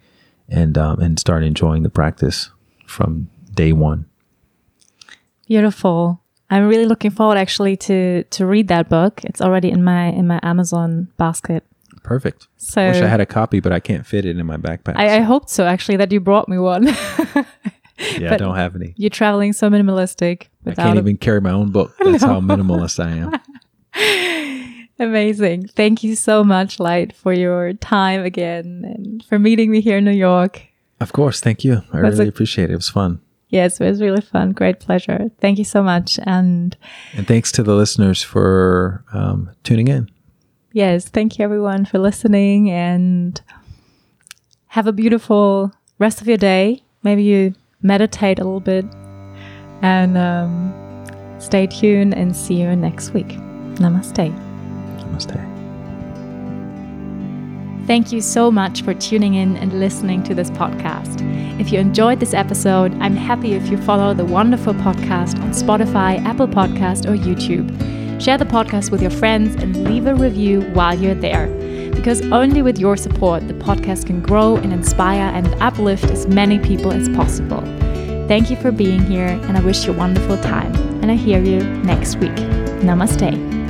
[0.48, 2.50] and um, and start enjoying the practice
[2.86, 4.06] from day one.
[5.46, 6.20] Beautiful.
[6.50, 9.24] I'm really looking forward actually to to read that book.
[9.24, 11.64] It's already in my in my Amazon basket.
[12.02, 12.48] Perfect.
[12.56, 14.94] So Wish I had a copy, but I can't fit it in my backpack.
[14.96, 16.86] I, I hoped so actually that you brought me one.
[18.18, 18.94] yeah, I don't have any.
[18.96, 21.94] You're traveling so minimalistic I can't a- even carry my own book.
[22.04, 23.38] That's how minimalist I am.
[24.98, 25.68] Amazing.
[25.68, 30.04] Thank you so much, Light, for your time again and for meeting me here in
[30.04, 30.62] New York.
[31.00, 31.40] Of course.
[31.40, 31.82] Thank you.
[31.92, 32.74] I That's really a- appreciate it.
[32.74, 33.20] It was fun.
[33.48, 34.52] Yes, it was really fun.
[34.52, 35.30] Great pleasure.
[35.40, 36.18] Thank you so much.
[36.24, 36.74] And
[37.14, 40.08] And thanks to the listeners for um, tuning in.
[40.72, 43.40] Yes, thank you everyone for listening and
[44.68, 46.82] have a beautiful rest of your day.
[47.02, 48.84] Maybe you meditate a little bit
[49.82, 53.28] and um, stay tuned and see you next week.
[53.76, 54.32] Namaste.
[54.98, 55.48] Namaste.
[57.86, 61.20] Thank you so much for tuning in and listening to this podcast.
[61.60, 66.24] If you enjoyed this episode, I'm happy if you follow the wonderful podcast on Spotify,
[66.24, 68.01] Apple Podcast, or YouTube.
[68.22, 71.48] Share the podcast with your friends and leave a review while you're there.
[71.92, 76.60] Because only with your support, the podcast can grow and inspire and uplift as many
[76.60, 77.62] people as possible.
[78.28, 80.72] Thank you for being here, and I wish you a wonderful time.
[81.02, 82.30] And I hear you next week.
[82.86, 83.61] Namaste.